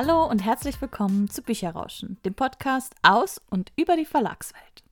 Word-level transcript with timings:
Hallo 0.00 0.24
und 0.26 0.44
herzlich 0.44 0.80
willkommen 0.80 1.28
zu 1.28 1.42
Bücherrauschen, 1.42 2.18
dem 2.24 2.32
Podcast 2.32 2.94
aus 3.02 3.40
und 3.50 3.72
über 3.74 3.96
die 3.96 4.04
Verlagswelt. 4.04 4.84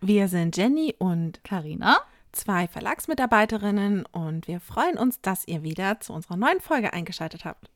Wir 0.00 0.28
sind 0.28 0.56
Jenny 0.56 0.94
und 0.98 1.44
Karina, 1.44 1.98
zwei 2.32 2.66
Verlagsmitarbeiterinnen 2.66 4.06
und 4.06 4.48
wir 4.48 4.60
freuen 4.60 4.96
uns, 4.96 5.20
dass 5.20 5.46
ihr 5.46 5.62
wieder 5.62 6.00
zu 6.00 6.14
unserer 6.14 6.38
neuen 6.38 6.60
Folge 6.60 6.94
eingeschaltet 6.94 7.44
habt. 7.44 7.68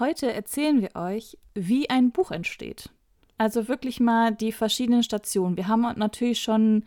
Heute 0.00 0.32
erzählen 0.32 0.80
wir 0.80 0.96
euch, 0.96 1.38
wie 1.54 1.90
ein 1.90 2.10
Buch 2.10 2.32
entsteht. 2.32 2.90
Also 3.38 3.68
wirklich 3.68 4.00
mal 4.00 4.34
die 4.34 4.50
verschiedenen 4.50 5.04
Stationen. 5.04 5.56
Wir 5.56 5.68
haben 5.68 5.82
natürlich 5.96 6.40
schon 6.40 6.86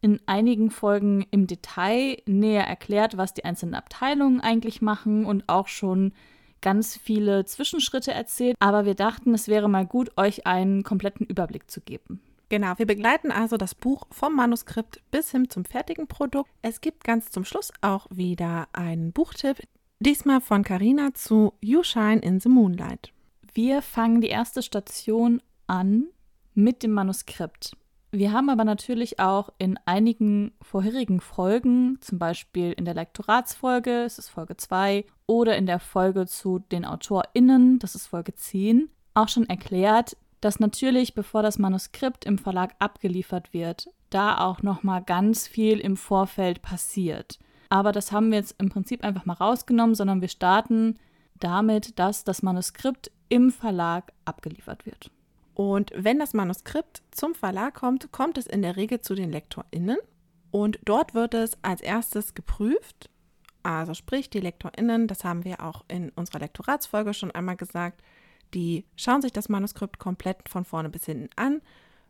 in 0.00 0.20
einigen 0.26 0.72
Folgen 0.72 1.24
im 1.30 1.46
Detail 1.46 2.20
näher 2.26 2.66
erklärt, 2.66 3.16
was 3.16 3.34
die 3.34 3.44
einzelnen 3.44 3.76
Abteilungen 3.76 4.40
eigentlich 4.40 4.82
machen 4.82 5.26
und 5.26 5.48
auch 5.48 5.68
schon 5.68 6.12
ganz 6.60 6.96
viele 6.96 7.44
Zwischenschritte 7.44 8.12
erzählt. 8.12 8.56
Aber 8.60 8.84
wir 8.84 8.94
dachten, 8.94 9.34
es 9.34 9.48
wäre 9.48 9.68
mal 9.68 9.86
gut, 9.86 10.10
euch 10.16 10.46
einen 10.46 10.82
kompletten 10.82 11.26
Überblick 11.26 11.70
zu 11.70 11.80
geben. 11.80 12.20
Genau, 12.50 12.72
wir 12.78 12.86
begleiten 12.86 13.30
also 13.30 13.56
das 13.56 13.76
Buch 13.76 14.06
vom 14.10 14.34
Manuskript 14.34 15.00
bis 15.12 15.30
hin 15.30 15.48
zum 15.48 15.64
fertigen 15.64 16.08
Produkt. 16.08 16.50
Es 16.62 16.80
gibt 16.80 17.04
ganz 17.04 17.30
zum 17.30 17.44
Schluss 17.44 17.72
auch 17.80 18.08
wieder 18.10 18.66
einen 18.72 19.12
Buchtipp, 19.12 19.62
diesmal 20.00 20.40
von 20.40 20.64
Carina 20.64 21.14
zu 21.14 21.52
You 21.60 21.84
Shine 21.84 22.18
in 22.18 22.40
the 22.40 22.48
Moonlight. 22.48 23.12
Wir 23.54 23.82
fangen 23.82 24.20
die 24.20 24.28
erste 24.28 24.62
Station 24.62 25.40
an 25.68 26.06
mit 26.54 26.82
dem 26.82 26.90
Manuskript. 26.90 27.76
Wir 28.12 28.32
haben 28.32 28.50
aber 28.50 28.64
natürlich 28.64 29.20
auch 29.20 29.50
in 29.58 29.78
einigen 29.86 30.52
vorherigen 30.62 31.20
Folgen, 31.20 31.98
zum 32.00 32.18
Beispiel 32.18 32.72
in 32.72 32.84
der 32.84 32.94
Lektoratsfolge, 32.94 34.02
das 34.02 34.18
ist 34.18 34.30
Folge 34.30 34.56
2, 34.56 35.04
oder 35.26 35.56
in 35.56 35.66
der 35.66 35.78
Folge 35.78 36.26
zu 36.26 36.58
den 36.58 36.84
AutorInnen, 36.84 37.78
das 37.78 37.94
ist 37.94 38.08
Folge 38.08 38.34
10, 38.34 38.90
auch 39.14 39.28
schon 39.28 39.48
erklärt, 39.48 40.16
dass 40.40 40.58
natürlich, 40.58 41.14
bevor 41.14 41.42
das 41.42 41.58
Manuskript 41.60 42.24
im 42.24 42.38
Verlag 42.38 42.74
abgeliefert 42.80 43.52
wird, 43.52 43.88
da 44.10 44.38
auch 44.38 44.62
nochmal 44.62 45.02
ganz 45.04 45.46
viel 45.46 45.78
im 45.78 45.96
Vorfeld 45.96 46.62
passiert. 46.62 47.38
Aber 47.68 47.92
das 47.92 48.10
haben 48.10 48.32
wir 48.32 48.38
jetzt 48.38 48.56
im 48.58 48.70
Prinzip 48.70 49.04
einfach 49.04 49.24
mal 49.24 49.34
rausgenommen, 49.34 49.94
sondern 49.94 50.20
wir 50.20 50.28
starten 50.28 50.98
damit, 51.38 51.98
dass 52.00 52.24
das 52.24 52.42
Manuskript 52.42 53.12
im 53.28 53.52
Verlag 53.52 54.12
abgeliefert 54.24 54.84
wird. 54.84 55.12
Und 55.60 55.92
wenn 55.94 56.18
das 56.18 56.32
Manuskript 56.32 57.02
zum 57.10 57.34
Verlag 57.34 57.74
kommt, 57.74 58.10
kommt 58.12 58.38
es 58.38 58.46
in 58.46 58.62
der 58.62 58.76
Regel 58.76 59.02
zu 59.02 59.14
den 59.14 59.30
LektorInnen 59.30 59.98
und 60.50 60.78
dort 60.86 61.12
wird 61.12 61.34
es 61.34 61.58
als 61.60 61.82
erstes 61.82 62.34
geprüft. 62.34 63.10
Also 63.62 63.92
sprich, 63.92 64.30
die 64.30 64.40
LektorInnen, 64.40 65.06
das 65.06 65.22
haben 65.22 65.44
wir 65.44 65.62
auch 65.62 65.84
in 65.86 66.08
unserer 66.12 66.38
Lektoratsfolge 66.38 67.12
schon 67.12 67.30
einmal 67.32 67.58
gesagt, 67.58 68.00
die 68.54 68.86
schauen 68.96 69.20
sich 69.20 69.32
das 69.32 69.50
Manuskript 69.50 69.98
komplett 69.98 70.48
von 70.48 70.64
vorne 70.64 70.88
bis 70.88 71.04
hinten 71.04 71.28
an, 71.36 71.60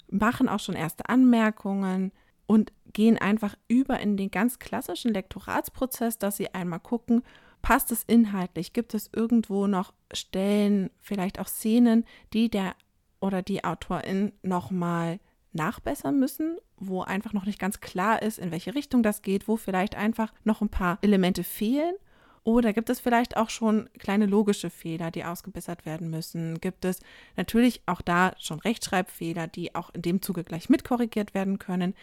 machen 0.09 0.49
auch 0.49 0.61
schon 0.61 0.77
erste 0.77 1.09
Anmerkungen 1.09 2.13
und 2.47 2.73
gehen 2.93 3.19
einfach 3.19 3.57
über 3.67 3.99
in 3.99 4.17
den 4.17 4.31
ganz 4.31 4.61
klassischen 4.61 5.13
Lektoratsprozess, 5.13 6.19
dass 6.19 6.37
sie 6.37 6.55
einmal 6.55 6.79
gucken, 6.79 7.25
passt 7.63 7.91
es 7.91 8.05
inhaltlich, 8.05 8.73
gibt 8.73 8.95
es 8.95 9.11
irgendwo 9.13 9.67
noch 9.67 9.93
Stellen, 10.13 10.91
vielleicht 11.01 11.41
auch 11.41 11.49
Szenen, 11.49 12.05
die 12.33 12.49
der 12.49 12.77
oder 13.21 13.43
die 13.43 13.65
Autorin 13.65 14.33
nochmal 14.43 15.21
nachbessern 15.53 16.19
müssen, 16.19 16.59
wo 16.77 17.03
einfach 17.03 17.33
noch 17.33 17.45
nicht 17.45 17.59
ganz 17.59 17.81
klar 17.81 18.23
ist, 18.23 18.39
in 18.39 18.51
welche 18.51 18.75
Richtung 18.75 19.03
das 19.03 19.23
geht, 19.23 19.49
wo 19.49 19.57
vielleicht 19.57 19.95
einfach 19.95 20.33
noch 20.45 20.61
ein 20.61 20.69
paar 20.69 20.99
Elemente 21.03 21.45
fehlen. 21.45 21.95
Oder 22.43 22.73
gibt 22.73 22.89
es 22.89 23.01
vielleicht 23.01 23.37
auch 23.37 23.51
schon 23.51 23.91
kleine 23.99 24.27
logische 24.27 24.71
Fehler, 24.71 25.11
die 25.11 25.25
ausgebessert 25.25 25.85
werden 25.85 26.09
müssen? 26.09 26.59
Gibt 26.61 26.85
es 26.85 27.01
natürlich 27.37 27.83
auch 27.87 28.01
da 28.01 28.33
schon 28.39 28.61
Rechtschreibfehler, 28.61 29.47
die 29.47 29.75
auch 29.75 29.91
in 29.91 30.03
dem 30.03 30.23
Zuge 30.23 30.43
gleich 30.43 30.71
mitkorrigiert 30.71 31.35
werden 31.35 31.59
können? 31.59 31.95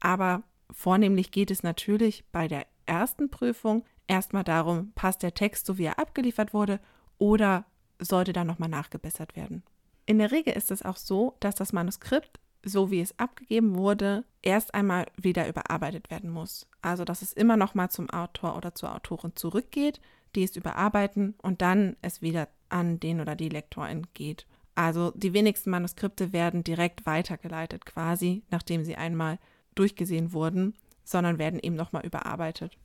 Aber 0.00 0.44
vornehmlich 0.70 1.30
geht 1.30 1.50
es 1.50 1.62
natürlich 1.62 2.24
bei 2.32 2.48
der 2.48 2.66
ersten 2.86 3.30
Prüfung 3.30 3.84
erstmal 4.06 4.44
darum, 4.44 4.92
passt 4.94 5.22
der 5.22 5.34
Text 5.34 5.66
so, 5.66 5.76
wie 5.76 5.84
er 5.84 5.98
abgeliefert 5.98 6.54
wurde, 6.54 6.80
oder 7.18 7.66
sollte 7.98 8.32
da 8.32 8.44
nochmal 8.44 8.68
nachgebessert 8.68 9.36
werden? 9.36 9.62
In 10.06 10.18
der 10.18 10.32
Regel 10.32 10.54
ist 10.54 10.70
es 10.70 10.82
auch 10.82 10.96
so, 10.96 11.36
dass 11.40 11.54
das 11.54 11.72
Manuskript, 11.72 12.40
so 12.64 12.90
wie 12.90 13.00
es 13.00 13.18
abgegeben 13.18 13.76
wurde, 13.76 14.24
erst 14.42 14.74
einmal 14.74 15.06
wieder 15.16 15.48
überarbeitet 15.48 16.10
werden 16.10 16.30
muss. 16.30 16.68
Also, 16.80 17.04
dass 17.04 17.22
es 17.22 17.32
immer 17.32 17.56
noch 17.56 17.74
mal 17.74 17.88
zum 17.90 18.10
Autor 18.10 18.56
oder 18.56 18.74
zur 18.74 18.94
Autorin 18.94 19.36
zurückgeht, 19.36 20.00
die 20.34 20.44
es 20.44 20.56
überarbeiten 20.56 21.34
und 21.42 21.62
dann 21.62 21.96
es 22.02 22.22
wieder 22.22 22.48
an 22.68 22.98
den 23.00 23.20
oder 23.20 23.36
die 23.36 23.48
Lektorin 23.48 24.06
geht. 24.14 24.46
Also, 24.74 25.12
die 25.14 25.34
wenigsten 25.34 25.70
Manuskripte 25.70 26.32
werden 26.32 26.64
direkt 26.64 27.04
weitergeleitet, 27.04 27.84
quasi, 27.84 28.42
nachdem 28.50 28.84
sie 28.84 28.96
einmal 28.96 29.38
durchgesehen 29.74 30.32
wurden, 30.32 30.74
sondern 31.04 31.38
werden 31.38 31.60
eben 31.60 31.76
noch 31.76 31.92
mal 31.92 32.04
überarbeitet. 32.04 32.78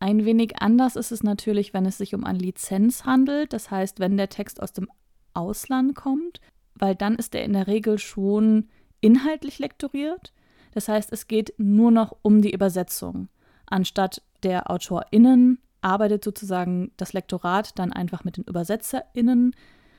Ein 0.00 0.24
wenig 0.24 0.60
anders 0.60 0.96
ist 0.96 1.12
es 1.12 1.22
natürlich, 1.22 1.74
wenn 1.74 1.84
es 1.84 1.98
sich 1.98 2.14
um 2.14 2.24
eine 2.24 2.38
Lizenz 2.38 3.04
handelt. 3.04 3.52
Das 3.52 3.70
heißt, 3.70 4.00
wenn 4.00 4.16
der 4.16 4.30
Text 4.30 4.62
aus 4.62 4.72
dem 4.72 4.88
Ausland 5.34 5.94
kommt, 5.94 6.40
weil 6.74 6.94
dann 6.94 7.16
ist 7.16 7.34
er 7.34 7.44
in 7.44 7.52
der 7.52 7.66
Regel 7.66 7.98
schon 7.98 8.68
inhaltlich 9.00 9.58
lektoriert. 9.58 10.32
Das 10.72 10.88
heißt, 10.88 11.12
es 11.12 11.26
geht 11.26 11.54
nur 11.58 11.90
noch 11.90 12.16
um 12.22 12.42
die 12.42 12.52
Übersetzung. 12.52 13.28
Anstatt 13.66 14.22
der 14.42 14.70
AutorInnen 14.70 15.58
arbeitet 15.80 16.24
sozusagen 16.24 16.92
das 16.96 17.12
Lektorat 17.12 17.78
dann 17.78 17.92
einfach 17.92 18.24
mit 18.24 18.36
den 18.36 18.48
ÜbersetzerInnen. 18.48 19.54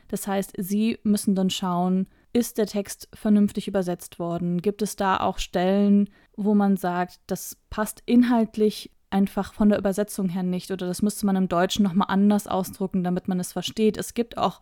Das 0.07 0.27
heißt, 0.27 0.53
sie 0.57 0.99
müssen 1.03 1.35
dann 1.35 1.49
schauen, 1.49 2.07
ist 2.33 2.57
der 2.57 2.67
Text 2.67 3.09
vernünftig 3.13 3.67
übersetzt 3.67 4.19
worden? 4.19 4.61
Gibt 4.61 4.81
es 4.81 4.95
da 4.95 5.19
auch 5.19 5.37
Stellen, 5.37 6.09
wo 6.35 6.53
man 6.53 6.77
sagt, 6.77 7.19
das 7.27 7.57
passt 7.69 8.03
inhaltlich 8.05 8.91
einfach 9.09 9.53
von 9.53 9.69
der 9.69 9.77
Übersetzung 9.77 10.29
her 10.29 10.43
nicht 10.43 10.71
oder 10.71 10.87
das 10.87 11.01
müsste 11.01 11.25
man 11.25 11.35
im 11.35 11.49
Deutschen 11.49 11.83
nochmal 11.83 12.07
anders 12.09 12.47
ausdrucken, 12.47 13.03
damit 13.03 13.27
man 13.27 13.39
es 13.39 13.51
versteht. 13.51 13.97
Es 13.97 14.13
gibt 14.13 14.37
auch 14.37 14.61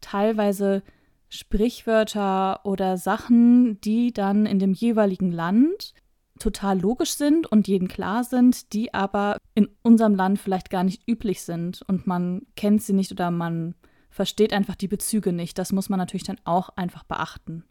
teilweise 0.00 0.82
Sprichwörter 1.28 2.64
oder 2.64 2.96
Sachen, 2.96 3.80
die 3.80 4.12
dann 4.12 4.46
in 4.46 4.58
dem 4.58 4.72
jeweiligen 4.72 5.30
Land 5.30 5.94
total 6.38 6.80
logisch 6.80 7.12
sind 7.12 7.46
und 7.46 7.68
jedem 7.68 7.86
klar 7.86 8.24
sind, 8.24 8.72
die 8.72 8.92
aber 8.94 9.36
in 9.54 9.68
unserem 9.82 10.14
Land 10.14 10.38
vielleicht 10.38 10.70
gar 10.70 10.82
nicht 10.82 11.06
üblich 11.08 11.42
sind 11.42 11.82
und 11.86 12.06
man 12.06 12.46
kennt 12.56 12.82
sie 12.82 12.94
nicht 12.94 13.12
oder 13.12 13.30
man 13.30 13.74
versteht 14.08 14.52
einfach 14.52 14.74
die 14.74 14.88
Bezüge 14.88 15.32
nicht. 15.32 15.58
Das 15.58 15.72
muss 15.72 15.88
man 15.88 15.98
natürlich 15.98 16.24
dann 16.24 16.40
auch 16.44 16.70
einfach 16.70 17.04
beachten. 17.04 17.64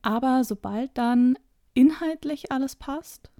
Aber 0.00 0.44
sobald 0.44 0.96
dann 0.96 1.36
inhaltlich 1.74 2.52
alles 2.52 2.76
passt 2.76 3.30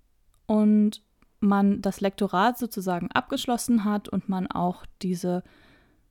und 0.47 1.03
man 1.41 1.81
das 1.81 2.00
Lektorat 2.00 2.59
sozusagen 2.59 3.11
abgeschlossen 3.12 3.84
hat 3.84 4.09
und 4.09 4.28
man 4.28 4.47
auch 4.47 4.84
diese 5.03 5.43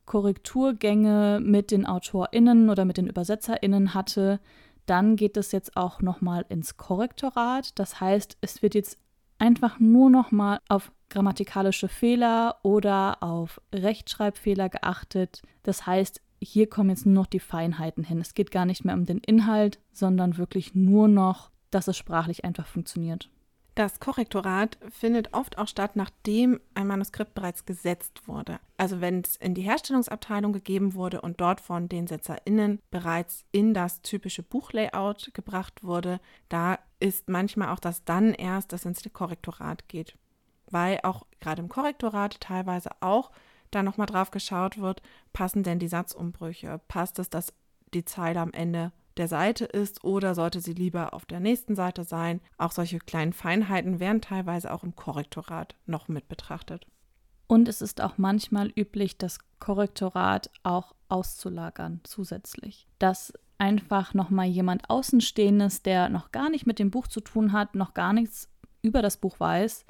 Korrekturgänge 0.05 1.39
mit 1.41 1.71
den 1.71 1.85
AutorInnen 1.85 2.69
oder 2.69 2.85
mit 2.85 2.97
den 2.97 3.09
ÜbersetzerInnen 3.09 3.93
hatte, 3.93 4.39
dann 4.85 5.15
geht 5.15 5.37
es 5.37 5.51
jetzt 5.51 5.77
auch 5.77 6.01
nochmal 6.01 6.45
ins 6.49 6.77
Korrektorat. 6.77 7.77
Das 7.79 8.01
heißt, 8.01 8.37
es 8.41 8.61
wird 8.61 8.75
jetzt 8.75 8.97
einfach 9.37 9.79
nur 9.79 10.09
nochmal 10.09 10.59
auf 10.67 10.91
grammatikalische 11.09 11.87
Fehler 11.87 12.57
oder 12.63 13.21
auf 13.21 13.61
Rechtschreibfehler 13.73 14.69
geachtet. 14.69 15.41
Das 15.63 15.85
heißt, 15.85 16.21
hier 16.41 16.67
kommen 16.67 16.89
jetzt 16.89 17.05
nur 17.05 17.15
noch 17.15 17.27
die 17.27 17.39
Feinheiten 17.39 18.03
hin. 18.03 18.19
Es 18.19 18.33
geht 18.33 18.51
gar 18.51 18.65
nicht 18.65 18.83
mehr 18.83 18.95
um 18.95 19.05
den 19.05 19.19
Inhalt, 19.19 19.79
sondern 19.93 20.37
wirklich 20.37 20.75
nur 20.75 21.07
noch, 21.07 21.51
dass 21.71 21.87
es 21.87 21.97
sprachlich 21.97 22.43
einfach 22.43 22.67
funktioniert. 22.67 23.29
Das 23.75 23.99
Korrektorat 23.99 24.77
findet 24.89 25.33
oft 25.33 25.57
auch 25.57 25.67
statt, 25.67 25.95
nachdem 25.95 26.61
ein 26.75 26.85
Manuskript 26.85 27.33
bereits 27.33 27.65
gesetzt 27.65 28.27
wurde. 28.27 28.59
Also 28.77 29.01
wenn 29.01 29.21
es 29.21 29.35
in 29.35 29.55
die 29.55 29.63
Herstellungsabteilung 29.63 30.53
gegeben 30.53 30.93
wurde 30.93 31.21
und 31.21 31.41
dort 31.41 31.59
von 31.59 31.89
den 31.89 32.05
SetzerInnen 32.05 32.79
bereits 32.91 33.45
in 33.51 33.73
das 33.73 34.03
typische 34.03 34.43
Buchlayout 34.43 35.33
gebracht 35.33 35.83
wurde, 35.83 36.19
da 36.49 36.77
ist 36.99 37.29
manchmal 37.29 37.69
auch 37.69 37.79
das 37.79 38.05
dann 38.05 38.35
erst, 38.35 38.73
dass 38.73 38.85
ins 38.85 39.01
Korrektorat 39.11 39.87
geht. 39.87 40.17
Weil 40.69 40.99
auch 41.01 41.25
gerade 41.39 41.61
im 41.61 41.69
Korrektorat 41.69 42.39
teilweise 42.41 42.91
auch 42.99 43.31
da 43.71 43.81
nochmal 43.81 44.07
drauf 44.07 44.29
geschaut 44.29 44.77
wird, 44.77 45.01
passen 45.33 45.63
denn 45.63 45.79
die 45.79 45.87
Satzumbrüche? 45.87 46.79
Passt 46.87 47.17
es, 47.17 47.31
dass 47.31 47.53
die 47.95 48.05
Zeile 48.05 48.39
am 48.39 48.53
Ende 48.53 48.91
der 49.17 49.27
Seite 49.27 49.65
ist 49.65 50.03
oder 50.03 50.35
sollte 50.35 50.59
sie 50.59 50.73
lieber 50.73 51.13
auf 51.13 51.25
der 51.25 51.39
nächsten 51.39 51.75
Seite 51.75 52.03
sein. 52.03 52.41
Auch 52.57 52.71
solche 52.71 52.99
kleinen 52.99 53.33
Feinheiten 53.33 53.99
werden 53.99 54.21
teilweise 54.21 54.73
auch 54.73 54.83
im 54.83 54.95
Korrektorat 54.95 55.75
noch 55.85 56.07
mit 56.07 56.27
betrachtet. 56.27 56.87
Und 57.47 57.67
es 57.67 57.81
ist 57.81 58.01
auch 58.01 58.17
manchmal 58.17 58.71
üblich, 58.75 59.17
das 59.17 59.39
Korrektorat 59.59 60.49
auch 60.63 60.95
auszulagern 61.09 62.01
zusätzlich. 62.03 62.87
Dass 62.99 63.33
einfach 63.57 64.13
nochmal 64.13 64.47
jemand 64.47 64.89
Außenstehendes, 64.89 65.83
der 65.83 66.09
noch 66.09 66.31
gar 66.31 66.49
nicht 66.49 66.65
mit 66.65 66.79
dem 66.79 66.91
Buch 66.91 67.07
zu 67.07 67.21
tun 67.21 67.53
hat, 67.53 67.75
noch 67.75 67.93
gar 67.93 68.13
nichts 68.13 68.49
über 68.81 69.01
das 69.01 69.17
Buch 69.17 69.39
weiß, 69.39 69.85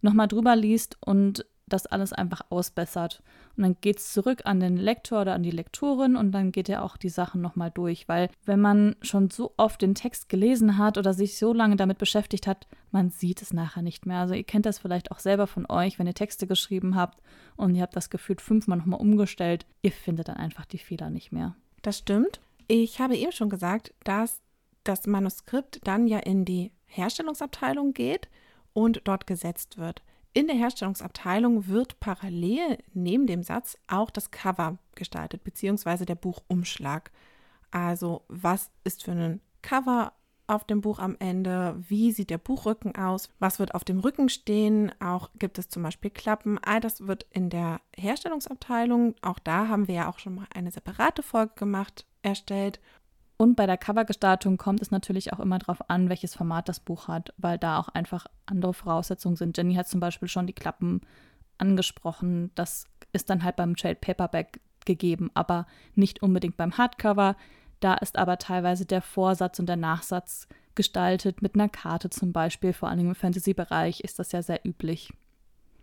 nochmal 0.00 0.28
drüber 0.28 0.56
liest 0.56 0.96
und 1.00 1.44
das 1.72 1.86
alles 1.86 2.12
einfach 2.12 2.42
ausbessert. 2.50 3.22
Und 3.56 3.62
dann 3.62 3.76
geht 3.80 3.98
es 3.98 4.12
zurück 4.12 4.42
an 4.44 4.60
den 4.60 4.76
Lektor 4.76 5.22
oder 5.22 5.34
an 5.34 5.42
die 5.42 5.50
Lektorin 5.50 6.16
und 6.16 6.32
dann 6.32 6.52
geht 6.52 6.68
er 6.68 6.84
auch 6.84 6.96
die 6.96 7.08
Sachen 7.08 7.40
nochmal 7.40 7.70
durch. 7.70 8.08
Weil 8.08 8.30
wenn 8.44 8.60
man 8.60 8.96
schon 9.02 9.30
so 9.30 9.52
oft 9.56 9.82
den 9.82 9.94
Text 9.94 10.28
gelesen 10.28 10.78
hat 10.78 10.98
oder 10.98 11.12
sich 11.12 11.38
so 11.38 11.52
lange 11.52 11.76
damit 11.76 11.98
beschäftigt 11.98 12.46
hat, 12.46 12.66
man 12.90 13.10
sieht 13.10 13.42
es 13.42 13.52
nachher 13.52 13.82
nicht 13.82 14.06
mehr. 14.06 14.18
Also 14.18 14.34
ihr 14.34 14.44
kennt 14.44 14.66
das 14.66 14.78
vielleicht 14.78 15.10
auch 15.10 15.18
selber 15.18 15.46
von 15.46 15.66
euch, 15.68 15.98
wenn 15.98 16.06
ihr 16.06 16.14
Texte 16.14 16.46
geschrieben 16.46 16.96
habt 16.96 17.22
und 17.56 17.74
ihr 17.74 17.82
habt 17.82 17.96
das 17.96 18.10
gefühlt 18.10 18.40
fünfmal 18.40 18.78
nochmal 18.78 19.00
umgestellt. 19.00 19.66
Ihr 19.82 19.92
findet 19.92 20.28
dann 20.28 20.36
einfach 20.36 20.64
die 20.64 20.78
Fehler 20.78 21.10
nicht 21.10 21.32
mehr. 21.32 21.54
Das 21.82 21.98
stimmt. 21.98 22.40
Ich 22.68 23.00
habe 23.00 23.16
eben 23.16 23.32
schon 23.32 23.50
gesagt, 23.50 23.92
dass 24.04 24.40
das 24.84 25.06
Manuskript 25.06 25.80
dann 25.84 26.06
ja 26.06 26.18
in 26.18 26.44
die 26.44 26.72
Herstellungsabteilung 26.86 27.92
geht 27.92 28.28
und 28.72 29.02
dort 29.04 29.26
gesetzt 29.26 29.78
wird. 29.78 30.02
In 30.34 30.46
der 30.46 30.56
Herstellungsabteilung 30.56 31.68
wird 31.68 32.00
parallel 32.00 32.78
neben 32.94 33.26
dem 33.26 33.42
Satz 33.42 33.76
auch 33.86 34.10
das 34.10 34.30
Cover 34.30 34.78
gestaltet, 34.94 35.44
beziehungsweise 35.44 36.06
der 36.06 36.14
Buchumschlag. 36.14 37.10
Also 37.70 38.22
was 38.28 38.70
ist 38.84 39.04
für 39.04 39.12
ein 39.12 39.40
Cover 39.60 40.12
auf 40.46 40.64
dem 40.64 40.80
Buch 40.80 40.98
am 40.98 41.16
Ende? 41.18 41.76
Wie 41.86 42.12
sieht 42.12 42.30
der 42.30 42.38
Buchrücken 42.38 42.96
aus? 42.96 43.28
Was 43.40 43.58
wird 43.58 43.74
auf 43.74 43.84
dem 43.84 44.00
Rücken 44.00 44.30
stehen? 44.30 44.90
Auch 45.00 45.30
gibt 45.38 45.58
es 45.58 45.68
zum 45.68 45.82
Beispiel 45.82 46.10
Klappen. 46.10 46.58
All 46.58 46.80
das 46.80 47.06
wird 47.06 47.26
in 47.30 47.50
der 47.50 47.80
Herstellungsabteilung, 47.96 49.14
auch 49.20 49.38
da 49.38 49.68
haben 49.68 49.86
wir 49.86 49.94
ja 49.94 50.08
auch 50.10 50.18
schon 50.18 50.34
mal 50.34 50.46
eine 50.54 50.70
separate 50.70 51.22
Folge 51.22 51.52
gemacht, 51.56 52.06
erstellt. 52.22 52.80
Und 53.36 53.56
bei 53.56 53.66
der 53.66 53.78
Covergestaltung 53.78 54.56
kommt 54.56 54.82
es 54.82 54.90
natürlich 54.90 55.32
auch 55.32 55.40
immer 55.40 55.58
darauf 55.58 55.90
an, 55.90 56.08
welches 56.08 56.34
Format 56.34 56.68
das 56.68 56.80
Buch 56.80 57.08
hat, 57.08 57.34
weil 57.38 57.58
da 57.58 57.78
auch 57.78 57.88
einfach 57.88 58.26
andere 58.46 58.74
Voraussetzungen 58.74 59.36
sind. 59.36 59.56
Jenny 59.56 59.74
hat 59.74 59.88
zum 59.88 60.00
Beispiel 60.00 60.28
schon 60.28 60.46
die 60.46 60.52
Klappen 60.52 61.00
angesprochen. 61.58 62.50
Das 62.54 62.86
ist 63.12 63.30
dann 63.30 63.42
halt 63.42 63.56
beim 63.56 63.76
Trade 63.76 63.96
Paperback 63.96 64.60
gegeben, 64.84 65.30
aber 65.34 65.66
nicht 65.94 66.22
unbedingt 66.22 66.56
beim 66.56 66.76
Hardcover. 66.76 67.36
Da 67.80 67.94
ist 67.94 68.16
aber 68.16 68.38
teilweise 68.38 68.86
der 68.86 69.02
Vorsatz 69.02 69.58
und 69.58 69.66
der 69.66 69.76
Nachsatz 69.76 70.46
gestaltet 70.74 71.42
mit 71.42 71.54
einer 71.54 71.68
Karte 71.68 72.10
zum 72.10 72.32
Beispiel. 72.32 72.72
Vor 72.72 72.88
allem 72.88 73.08
im 73.08 73.14
Fantasy-Bereich 73.14 74.00
ist 74.00 74.18
das 74.18 74.32
ja 74.32 74.42
sehr 74.42 74.64
üblich. 74.64 75.12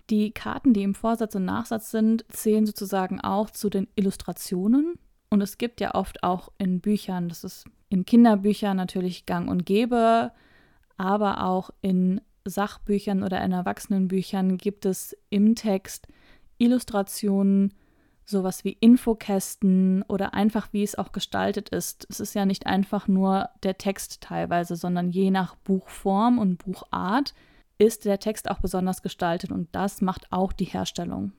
Die 0.09 0.31
Karten, 0.31 0.73
die 0.73 0.83
im 0.83 0.95
Vorsatz 0.95 1.35
und 1.35 1.45
Nachsatz 1.45 1.91
sind, 1.91 2.25
zählen 2.29 2.65
sozusagen 2.65 3.21
auch 3.21 3.49
zu 3.49 3.69
den 3.69 3.87
Illustrationen 3.95 4.97
und 5.29 5.41
es 5.41 5.57
gibt 5.57 5.81
ja 5.81 5.95
oft 5.95 6.23
auch 6.23 6.49
in 6.57 6.81
Büchern, 6.81 7.29
das 7.29 7.43
ist 7.43 7.65
in 7.89 8.05
Kinderbüchern 8.05 8.75
natürlich 8.75 9.25
gang 9.25 9.49
und 9.49 9.65
gäbe, 9.65 10.31
aber 10.97 11.43
auch 11.45 11.69
in 11.81 12.21
Sachbüchern 12.45 13.23
oder 13.23 13.43
in 13.43 13.51
Erwachsenenbüchern 13.51 14.57
gibt 14.57 14.85
es 14.85 15.15
im 15.29 15.55
Text 15.55 16.07
Illustrationen, 16.57 17.73
sowas 18.25 18.63
wie 18.63 18.73
Infokästen 18.73 20.03
oder 20.03 20.33
einfach 20.33 20.69
wie 20.71 20.83
es 20.83 20.95
auch 20.95 21.11
gestaltet 21.11 21.69
ist. 21.69 22.05
Es 22.09 22.19
ist 22.19 22.35
ja 22.35 22.45
nicht 22.45 22.67
einfach 22.67 23.07
nur 23.07 23.49
der 23.63 23.77
Text 23.77 24.21
teilweise, 24.21 24.75
sondern 24.75 25.09
je 25.09 25.31
nach 25.31 25.55
Buchform 25.55 26.37
und 26.37 26.57
Buchart 26.57 27.33
ist 27.79 28.05
der 28.05 28.19
Text 28.19 28.51
auch 28.51 28.59
besonders 28.59 29.01
gestaltet 29.01 29.51
und 29.51 29.69
das 29.71 30.01
macht 30.01 30.31
auch 30.31 30.53
die 30.53 30.65
Herstellung. 30.65 31.31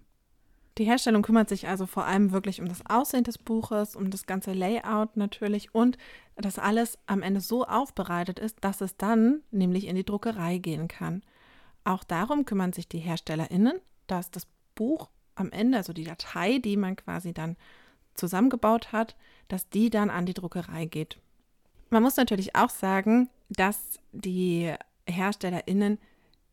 Die 0.78 0.84
Herstellung 0.84 1.22
kümmert 1.22 1.48
sich 1.48 1.68
also 1.68 1.86
vor 1.86 2.04
allem 2.04 2.32
wirklich 2.32 2.60
um 2.60 2.68
das 2.68 2.84
Aussehen 2.86 3.24
des 3.24 3.38
Buches, 3.38 3.96
um 3.96 4.10
das 4.10 4.26
ganze 4.26 4.52
Layout 4.52 5.16
natürlich 5.16 5.74
und 5.74 5.98
dass 6.36 6.58
alles 6.58 6.98
am 7.06 7.22
Ende 7.22 7.40
so 7.40 7.64
aufbereitet 7.66 8.38
ist, 8.38 8.58
dass 8.62 8.80
es 8.80 8.96
dann 8.96 9.42
nämlich 9.50 9.86
in 9.86 9.96
die 9.96 10.04
Druckerei 10.04 10.58
gehen 10.58 10.88
kann. 10.88 11.22
Auch 11.84 12.04
darum 12.04 12.44
kümmern 12.44 12.72
sich 12.72 12.88
die 12.88 12.98
HerstellerInnen, 12.98 13.78
dass 14.06 14.30
das 14.30 14.46
Buch 14.74 15.10
am 15.34 15.50
Ende, 15.50 15.78
also 15.78 15.92
die 15.92 16.04
Datei, 16.04 16.58
die 16.58 16.76
man 16.76 16.96
quasi 16.96 17.32
dann 17.34 17.56
zusammengebaut 18.14 18.92
hat, 18.92 19.16
dass 19.48 19.68
die 19.68 19.90
dann 19.90 20.10
an 20.10 20.26
die 20.26 20.34
Druckerei 20.34 20.86
geht. 20.86 21.18
Man 21.90 22.02
muss 22.02 22.16
natürlich 22.16 22.54
auch 22.54 22.70
sagen, 22.70 23.28
dass 23.48 23.98
die 24.12 24.72
HerstellerInnen 25.06 25.98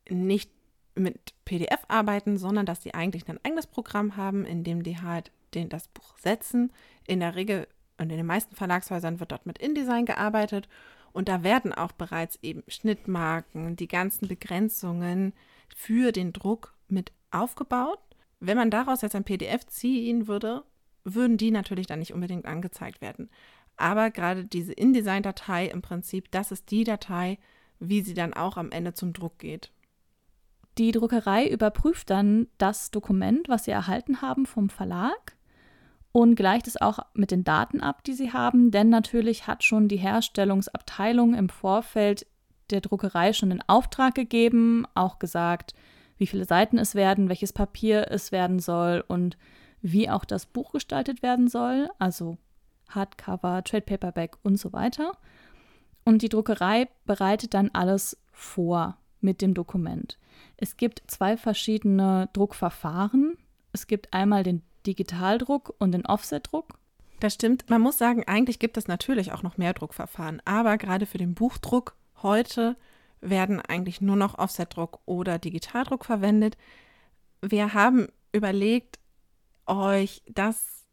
nicht 0.09 0.51
mit 0.97 1.33
PDF 1.45 1.85
arbeiten, 1.87 2.37
sondern 2.37 2.65
dass 2.65 2.83
sie 2.83 2.93
eigentlich 2.93 3.27
ein 3.27 3.39
eigenes 3.43 3.67
Programm 3.67 4.17
haben, 4.17 4.45
in 4.45 4.63
dem 4.63 4.83
die 4.83 4.99
halt 4.99 5.31
den, 5.53 5.69
das 5.69 5.87
Buch 5.87 6.17
setzen. 6.17 6.71
In 7.05 7.19
der 7.19 7.35
Regel 7.35 7.67
und 7.97 8.11
in 8.11 8.17
den 8.17 8.25
meisten 8.25 8.55
Verlagshäusern 8.55 9.19
wird 9.19 9.31
dort 9.31 9.45
mit 9.45 9.57
InDesign 9.57 10.05
gearbeitet 10.05 10.67
und 11.13 11.29
da 11.29 11.43
werden 11.43 11.73
auch 11.73 11.93
bereits 11.93 12.37
eben 12.43 12.63
Schnittmarken, 12.67 13.75
die 13.75 13.87
ganzen 13.87 14.27
Begrenzungen 14.27 15.33
für 15.75 16.11
den 16.11 16.33
Druck 16.33 16.75
mit 16.89 17.11
aufgebaut. 17.31 17.99
Wenn 18.39 18.57
man 18.57 18.69
daraus 18.69 19.01
jetzt 19.01 19.15
ein 19.15 19.23
PDF 19.23 19.65
ziehen 19.65 20.27
würde, 20.27 20.63
würden 21.03 21.37
die 21.37 21.51
natürlich 21.51 21.87
dann 21.87 21.99
nicht 21.99 22.13
unbedingt 22.13 22.45
angezeigt 22.45 23.01
werden. 23.01 23.29
Aber 23.77 24.11
gerade 24.11 24.45
diese 24.45 24.73
InDesign-Datei 24.73 25.67
im 25.67 25.81
Prinzip, 25.81 26.29
das 26.31 26.51
ist 26.51 26.69
die 26.71 26.83
Datei, 26.83 27.39
wie 27.79 28.01
sie 28.01 28.13
dann 28.13 28.33
auch 28.33 28.57
am 28.57 28.71
Ende 28.71 28.93
zum 28.93 29.13
Druck 29.13 29.39
geht. 29.39 29.71
Die 30.77 30.91
Druckerei 30.91 31.47
überprüft 31.47 32.09
dann 32.09 32.47
das 32.57 32.91
Dokument, 32.91 33.49
was 33.49 33.65
sie 33.65 33.71
erhalten 33.71 34.21
haben 34.21 34.45
vom 34.45 34.69
Verlag 34.69 35.35
und 36.11 36.35
gleicht 36.35 36.67
es 36.67 36.79
auch 36.79 36.99
mit 37.13 37.31
den 37.31 37.43
Daten 37.43 37.81
ab, 37.81 38.03
die 38.03 38.13
sie 38.13 38.31
haben, 38.31 38.69
denn 38.69 38.89
natürlich 38.89 39.47
hat 39.47 39.63
schon 39.63 39.87
die 39.87 39.97
Herstellungsabteilung 39.97 41.33
im 41.33 41.49
Vorfeld 41.49 42.27
der 42.69 42.81
Druckerei 42.81 43.33
schon 43.33 43.49
den 43.49 43.67
Auftrag 43.67 44.13
gegeben, 44.13 44.85
auch 44.93 45.19
gesagt, 45.19 45.73
wie 46.17 46.27
viele 46.27 46.45
Seiten 46.45 46.77
es 46.77 46.95
werden, 46.95 47.29
welches 47.29 47.53
Papier 47.53 48.11
es 48.11 48.31
werden 48.31 48.59
soll 48.59 49.03
und 49.07 49.37
wie 49.81 50.09
auch 50.09 50.25
das 50.25 50.45
Buch 50.45 50.73
gestaltet 50.73 51.21
werden 51.23 51.47
soll, 51.47 51.89
also 51.97 52.37
Hardcover, 52.89 53.63
Trade 53.63 53.83
Paperback 53.83 54.37
und 54.43 54.57
so 54.57 54.73
weiter. 54.73 55.11
Und 56.03 56.21
die 56.21 56.29
Druckerei 56.29 56.87
bereitet 57.05 57.53
dann 57.53 57.69
alles 57.73 58.17
vor 58.31 58.97
mit 59.21 59.41
dem 59.41 59.53
Dokument. 59.53 60.17
Es 60.57 60.77
gibt 60.77 61.03
zwei 61.07 61.37
verschiedene 61.37 62.29
Druckverfahren. 62.33 63.37
Es 63.71 63.87
gibt 63.87 64.13
einmal 64.13 64.43
den 64.43 64.61
Digitaldruck 64.85 65.75
und 65.79 65.91
den 65.91 66.05
Offsetdruck. 66.05 66.79
Das 67.19 67.33
stimmt. 67.33 67.69
Man 67.69 67.81
muss 67.81 67.97
sagen, 67.97 68.23
eigentlich 68.25 68.59
gibt 68.59 68.77
es 68.77 68.87
natürlich 68.87 69.31
auch 69.31 69.43
noch 69.43 69.57
mehr 69.57 69.73
Druckverfahren, 69.73 70.41
aber 70.45 70.77
gerade 70.77 71.05
für 71.05 71.17
den 71.17 71.33
Buchdruck 71.33 71.95
heute 72.21 72.75
werden 73.21 73.59
eigentlich 73.61 74.01
nur 74.01 74.15
noch 74.15 74.37
Offsetdruck 74.37 74.99
oder 75.05 75.39
Digitaldruck 75.39 76.05
verwendet. 76.05 76.57
Wir 77.41 77.73
haben 77.73 78.07
überlegt, 78.31 78.99
euch 79.65 80.21
das 80.27 80.85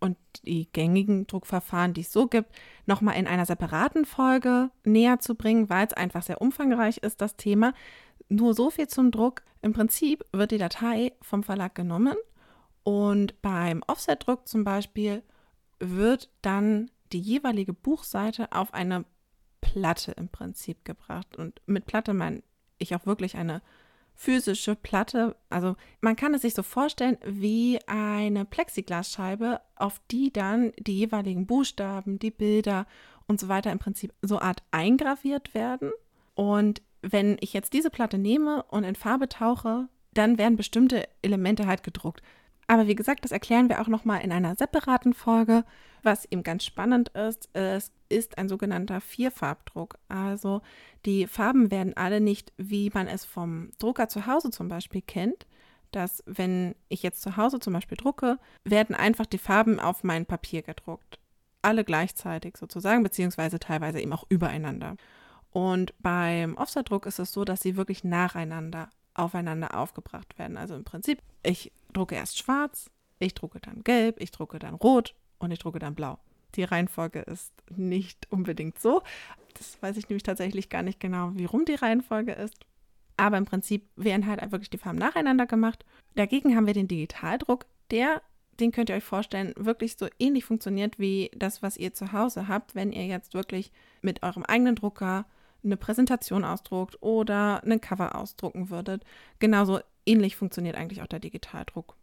und 0.00 0.16
die 0.44 0.70
gängigen 0.72 1.26
Druckverfahren, 1.26 1.92
die 1.92 2.02
es 2.02 2.12
so 2.12 2.28
gibt, 2.28 2.50
nochmal 2.86 3.16
in 3.16 3.26
einer 3.26 3.46
separaten 3.46 4.04
Folge 4.04 4.70
näher 4.84 5.18
zu 5.18 5.34
bringen, 5.34 5.68
weil 5.68 5.86
es 5.86 5.92
einfach 5.92 6.22
sehr 6.22 6.40
umfangreich 6.40 6.98
ist, 6.98 7.20
das 7.20 7.36
Thema. 7.36 7.72
Nur 8.28 8.54
so 8.54 8.70
viel 8.70 8.88
zum 8.88 9.10
Druck. 9.10 9.42
Im 9.62 9.72
Prinzip 9.72 10.24
wird 10.32 10.50
die 10.50 10.58
Datei 10.58 11.12
vom 11.22 11.42
Verlag 11.42 11.74
genommen 11.74 12.16
und 12.84 13.40
beim 13.42 13.82
Offsetdruck 13.86 14.48
zum 14.48 14.64
Beispiel 14.64 15.22
wird 15.78 16.30
dann 16.42 16.90
die 17.12 17.20
jeweilige 17.20 17.72
Buchseite 17.72 18.52
auf 18.52 18.72
eine 18.72 19.04
Platte 19.60 20.12
im 20.12 20.28
Prinzip 20.28 20.84
gebracht. 20.84 21.36
Und 21.36 21.60
mit 21.66 21.86
Platte 21.86 22.14
meine 22.14 22.42
ich 22.78 22.94
auch 22.94 23.06
wirklich 23.06 23.36
eine 23.36 23.62
physische 24.14 24.74
Platte. 24.74 25.36
Also 25.48 25.76
man 26.00 26.16
kann 26.16 26.34
es 26.34 26.42
sich 26.42 26.54
so 26.54 26.62
vorstellen 26.62 27.18
wie 27.24 27.78
eine 27.86 28.44
Plexiglasscheibe, 28.44 29.60
auf 29.76 30.00
die 30.10 30.32
dann 30.32 30.72
die 30.78 30.98
jeweiligen 30.98 31.46
Buchstaben, 31.46 32.18
die 32.18 32.30
Bilder 32.30 32.86
und 33.26 33.38
so 33.38 33.48
weiter 33.48 33.70
im 33.70 33.78
Prinzip 33.78 34.12
so 34.22 34.40
Art 34.40 34.62
eingraviert 34.70 35.54
werden. 35.54 35.92
Und 36.34 36.82
wenn 37.02 37.36
ich 37.40 37.52
jetzt 37.52 37.72
diese 37.72 37.90
Platte 37.90 38.18
nehme 38.18 38.62
und 38.64 38.84
in 38.84 38.94
Farbe 38.94 39.28
tauche, 39.28 39.88
dann 40.14 40.38
werden 40.38 40.56
bestimmte 40.56 41.08
Elemente 41.22 41.66
halt 41.66 41.82
gedruckt. 41.82 42.22
Aber 42.66 42.86
wie 42.86 42.94
gesagt, 42.94 43.24
das 43.24 43.32
erklären 43.32 43.68
wir 43.68 43.80
auch 43.80 43.88
nochmal 43.88 44.20
in 44.20 44.30
einer 44.30 44.54
separaten 44.54 45.14
Folge. 45.14 45.64
Was 46.02 46.26
eben 46.26 46.42
ganz 46.42 46.64
spannend 46.64 47.08
ist, 47.08 47.48
es 47.54 47.92
ist 48.08 48.38
ein 48.38 48.48
sogenannter 48.48 49.00
Vierfarbdruck. 49.00 49.98
Also 50.08 50.60
die 51.06 51.26
Farben 51.26 51.70
werden 51.70 51.96
alle 51.96 52.20
nicht, 52.20 52.52
wie 52.58 52.90
man 52.92 53.08
es 53.08 53.24
vom 53.24 53.70
Drucker 53.78 54.08
zu 54.08 54.26
Hause 54.26 54.50
zum 54.50 54.68
Beispiel 54.68 55.02
kennt, 55.02 55.46
dass 55.92 56.22
wenn 56.26 56.74
ich 56.88 57.02
jetzt 57.02 57.22
zu 57.22 57.36
Hause 57.38 57.58
zum 57.58 57.72
Beispiel 57.72 57.96
drucke, 57.96 58.38
werden 58.64 58.94
einfach 58.94 59.26
die 59.26 59.38
Farben 59.38 59.80
auf 59.80 60.04
mein 60.04 60.26
Papier 60.26 60.62
gedruckt. 60.62 61.18
Alle 61.62 61.84
gleichzeitig 61.84 62.56
sozusagen, 62.58 63.02
beziehungsweise 63.02 63.58
teilweise 63.58 64.00
eben 64.00 64.12
auch 64.12 64.24
übereinander. 64.28 64.96
Und 65.50 65.94
beim 66.00 66.56
Offsetdruck 66.56 67.06
ist 67.06 67.18
es 67.18 67.32
so, 67.32 67.44
dass 67.44 67.60
sie 67.60 67.76
wirklich 67.76 68.04
nacheinander 68.04 68.90
aufeinander 69.14 69.76
aufgebracht 69.76 70.38
werden. 70.38 70.56
Also 70.56 70.74
im 70.76 70.84
Prinzip, 70.84 71.22
ich 71.42 71.72
drucke 71.92 72.14
erst 72.14 72.38
schwarz, 72.38 72.90
ich 73.18 73.34
drucke 73.34 73.58
dann 73.60 73.82
gelb, 73.82 74.20
ich 74.20 74.30
drucke 74.30 74.58
dann 74.58 74.74
rot 74.74 75.14
und 75.38 75.50
ich 75.50 75.58
drucke 75.58 75.78
dann 75.80 75.94
blau. 75.94 76.18
Die 76.54 76.64
Reihenfolge 76.64 77.20
ist 77.20 77.52
nicht 77.74 78.30
unbedingt 78.30 78.78
so. 78.78 79.02
Das 79.54 79.82
weiß 79.82 79.96
ich 79.96 80.08
nämlich 80.08 80.22
tatsächlich 80.22 80.68
gar 80.68 80.82
nicht 80.82 81.00
genau, 81.00 81.32
wie 81.34 81.44
rum 81.44 81.64
die 81.64 81.74
Reihenfolge 81.74 82.32
ist. 82.32 82.64
aber 83.18 83.36
im 83.36 83.44
Prinzip 83.44 83.84
werden 83.96 84.26
halt 84.26 84.40
wirklich 84.52 84.70
die 84.70 84.78
Farben 84.78 84.98
nacheinander 84.98 85.46
gemacht. 85.46 85.84
Dagegen 86.14 86.54
haben 86.56 86.66
wir 86.66 86.74
den 86.74 86.88
Digitaldruck, 86.88 87.66
der, 87.90 88.22
den 88.60 88.70
könnt 88.70 88.88
ihr 88.88 88.96
euch 88.96 89.04
vorstellen, 89.04 89.52
wirklich 89.56 89.96
so 89.96 90.06
ähnlich 90.18 90.44
funktioniert 90.44 90.98
wie 90.98 91.30
das, 91.34 91.62
was 91.62 91.76
ihr 91.76 91.92
zu 91.92 92.12
Hause 92.12 92.48
habt, 92.48 92.74
wenn 92.74 92.92
ihr 92.92 93.06
jetzt 93.06 93.34
wirklich 93.34 93.72
mit 94.02 94.22
eurem 94.22 94.44
eigenen 94.44 94.76
Drucker 94.76 95.26
eine 95.64 95.76
Präsentation 95.76 96.44
ausdruckt 96.44 97.02
oder 97.02 97.62
ein 97.64 97.80
Cover 97.80 98.14
ausdrucken 98.14 98.70
würdet. 98.70 99.04
Genauso 99.38 99.80
ähnlich 100.06 100.36
funktioniert 100.36 100.76
eigentlich 100.76 101.02
auch 101.02 101.06
der 101.06 101.20
Digitaldruck. 101.20 101.96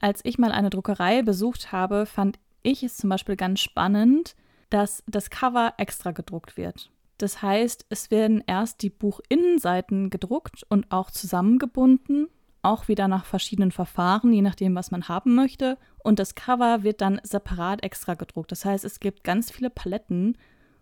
Als 0.00 0.20
ich 0.24 0.38
mal 0.38 0.52
eine 0.52 0.70
Druckerei 0.70 1.22
besucht 1.22 1.72
habe, 1.72 2.06
fand 2.06 2.38
ich 2.62 2.82
es 2.82 2.96
zum 2.96 3.10
Beispiel 3.10 3.36
ganz 3.36 3.60
spannend, 3.60 4.34
dass 4.70 5.02
das 5.06 5.30
Cover 5.30 5.74
extra 5.76 6.12
gedruckt 6.12 6.56
wird. 6.56 6.90
Das 7.18 7.42
heißt, 7.42 7.86
es 7.88 8.10
werden 8.10 8.42
erst 8.46 8.82
die 8.82 8.90
Buchinnenseiten 8.90 10.10
gedruckt 10.10 10.64
und 10.68 10.90
auch 10.90 11.10
zusammengebunden, 11.10 12.28
auch 12.62 12.88
wieder 12.88 13.06
nach 13.06 13.26
verschiedenen 13.26 13.70
Verfahren, 13.70 14.32
je 14.32 14.42
nachdem, 14.42 14.74
was 14.74 14.90
man 14.90 15.08
haben 15.08 15.34
möchte. 15.34 15.78
Und 16.02 16.18
das 16.18 16.34
Cover 16.34 16.82
wird 16.82 17.00
dann 17.00 17.20
separat 17.22 17.84
extra 17.84 18.14
gedruckt. 18.14 18.50
Das 18.50 18.64
heißt, 18.64 18.84
es 18.84 18.98
gibt 18.98 19.24
ganz 19.24 19.50
viele 19.50 19.70
Paletten, 19.70 20.38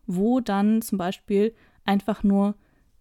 wo 0.06 0.40
dann 0.40 0.82
zum 0.82 0.98
Beispiel 0.98 1.54
einfach 1.84 2.22
nur 2.22 2.54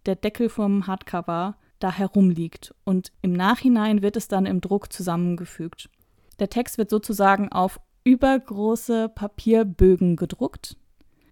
der 0.06 0.16
Deckel 0.16 0.50
vom 0.50 0.88
Hardcover 0.88 1.56
da 1.80 1.92
herumliegt. 1.92 2.74
Und 2.84 3.12
im 3.22 3.34
Nachhinein 3.34 4.02
wird 4.02 4.18
es 4.18 4.28
dann 4.28 4.46
im 4.46 4.62
Druck 4.62 4.92
zusammengefügt. 4.92 5.90
Der 6.40 6.50
Text 6.50 6.78
wird 6.78 6.90
sozusagen 6.90 7.52
auf 7.52 7.80
übergroße 8.04 9.10
Papierbögen 9.10 10.16
gedruckt. 10.16 10.78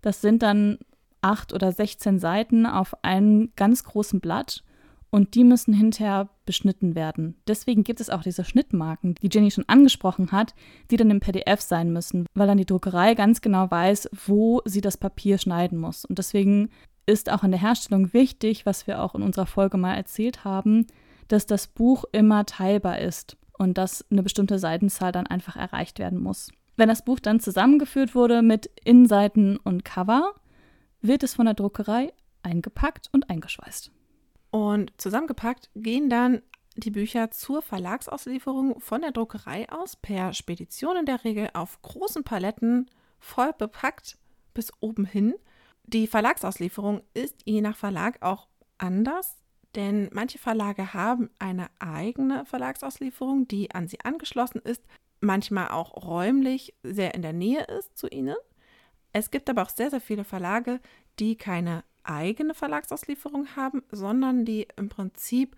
Das 0.02 0.22
sind 0.22 0.44
dann 0.44 0.78
acht 1.22 1.54
oder 1.54 1.72
16 1.72 2.20
Seiten 2.20 2.66
auf 2.66 3.04
einem 3.04 3.52
ganz 3.56 3.84
großen 3.84 4.20
Blatt 4.20 4.64
und 5.10 5.36
die 5.36 5.44
müssen 5.44 5.74
hinterher 5.74 6.30
beschnitten 6.46 6.96
werden. 6.96 7.36
Deswegen 7.48 7.84
gibt 7.84 8.02
es 8.02 8.10
auch 8.10 8.22
diese 8.22 8.44
Schnittmarken, 8.44 9.16
die 9.16 9.30
Jenny 9.32 9.52
schon 9.52 9.68
angesprochen 9.68 10.32
hat, 10.32 10.54
die 10.92 10.98
dann 10.98 11.12
im 11.12 11.20
PDF 11.20 11.62
sein 11.62 11.92
müssen, 11.92 12.26
weil 12.34 12.48
dann 12.48 12.58
die 12.58 12.66
Druckerei 12.66 13.16
ganz 13.16 13.42
genau 13.42 13.72
weiß, 13.72 14.10
wo 14.26 14.62
sie 14.66 14.82
das 14.82 14.98
Papier 14.98 15.38
schneiden 15.38 15.80
muss. 15.80 16.06
Und 16.06 16.20
deswegen 16.20 16.70
ist 17.08 17.32
auch 17.32 17.44
in 17.44 17.52
der 17.52 17.60
Herstellung 17.60 18.14
wichtig, 18.14 18.66
was 18.66 18.86
wir 18.86 19.02
auch 19.02 19.16
in 19.16 19.24
unserer 19.24 19.48
Folge 19.48 19.78
mal 19.78 19.96
erzählt 19.96 20.44
haben, 20.44 20.86
dass 21.28 21.48
das 21.48 21.68
Buch 21.68 22.06
immer 22.12 22.46
teilbar 22.46 23.00
ist 23.00 23.38
und 23.58 23.78
dass 23.78 24.06
eine 24.12 24.22
bestimmte 24.24 24.60
Seitenzahl 24.60 25.12
dann 25.12 25.26
einfach 25.26 25.56
erreicht 25.56 25.98
werden 25.98 26.20
muss. 26.20 26.52
Wenn 26.76 26.90
das 26.90 27.04
Buch 27.04 27.20
dann 27.20 27.40
zusammengeführt 27.40 28.14
wurde 28.14 28.44
mit 28.44 28.70
Innenseiten 28.84 29.58
und 29.58 29.84
Cover, 29.84 30.36
wird 31.02 31.24
es 31.24 31.34
von 31.34 31.46
der 31.46 31.56
Druckerei 31.56 32.14
eingepackt 32.44 33.10
und 33.12 33.30
eingeschweißt. 33.30 33.92
Und 34.52 34.92
zusammengepackt 34.98 35.70
gehen 35.76 36.10
dann 36.10 36.42
die 36.76 36.92
Bücher 36.92 37.32
zur 37.32 37.62
Verlagsauslieferung 37.62 38.80
von 38.80 39.02
der 39.02 39.12
Druckerei 39.12 39.68
aus 39.70 39.96
per 39.96 40.34
Spedition 40.34 40.98
in 40.98 41.06
der 41.06 41.24
Regel 41.24 41.50
auf 41.54 41.82
großen 41.82 42.24
Paletten 42.24 42.90
voll 43.20 43.52
bepackt 43.58 44.18
bis 44.54 44.72
oben 44.80 45.06
hin. 45.06 45.34
Die 45.88 46.08
Verlagsauslieferung 46.08 47.02
ist 47.14 47.44
je 47.46 47.62
nach 47.62 47.78
Verlag 47.78 48.22
auch 48.22 48.48
anders, 48.78 49.38
denn 49.76 50.10
manche 50.12 50.38
Verlage 50.38 50.94
haben 50.94 51.30
eine 51.40 51.70
eigene 51.80 52.46
Verlagsauslieferung, 52.46 53.48
die 53.48 53.72
an 53.72 53.88
sie 53.88 54.02
angeschlossen 54.02 54.62
ist, 54.62 54.84
manchmal 55.22 55.70
auch 55.70 55.96
räumlich 56.06 56.74
sehr 56.84 57.16
in 57.16 57.22
der 57.22 57.32
Nähe 57.32 57.64
ist 57.80 57.98
zu 57.98 58.08
ihnen. 58.08 58.36
Es 59.14 59.32
gibt 59.32 59.50
aber 59.50 59.64
auch 59.64 59.70
sehr, 59.70 59.90
sehr 59.90 60.02
viele 60.02 60.26
Verlage, 60.26 60.82
die 61.20 61.38
keine 61.38 61.86
eigene 62.04 62.54
Verlagsauslieferung 62.54 63.56
haben, 63.56 63.82
sondern 63.90 64.44
die 64.44 64.68
im 64.76 64.90
Prinzip 64.90 65.56